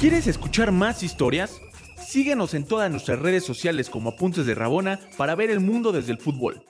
¿Quieres 0.00 0.26
escuchar 0.26 0.72
más 0.72 1.04
historias? 1.04 1.60
Síguenos 2.04 2.54
en 2.54 2.66
todas 2.66 2.90
nuestras 2.90 3.20
redes 3.20 3.44
sociales 3.44 3.88
como 3.88 4.10
Apuntes 4.10 4.44
de 4.44 4.56
Rabona 4.56 4.98
para 5.16 5.36
ver 5.36 5.50
el 5.50 5.60
mundo 5.60 5.92
desde 5.92 6.10
el 6.10 6.18
fútbol. 6.18 6.64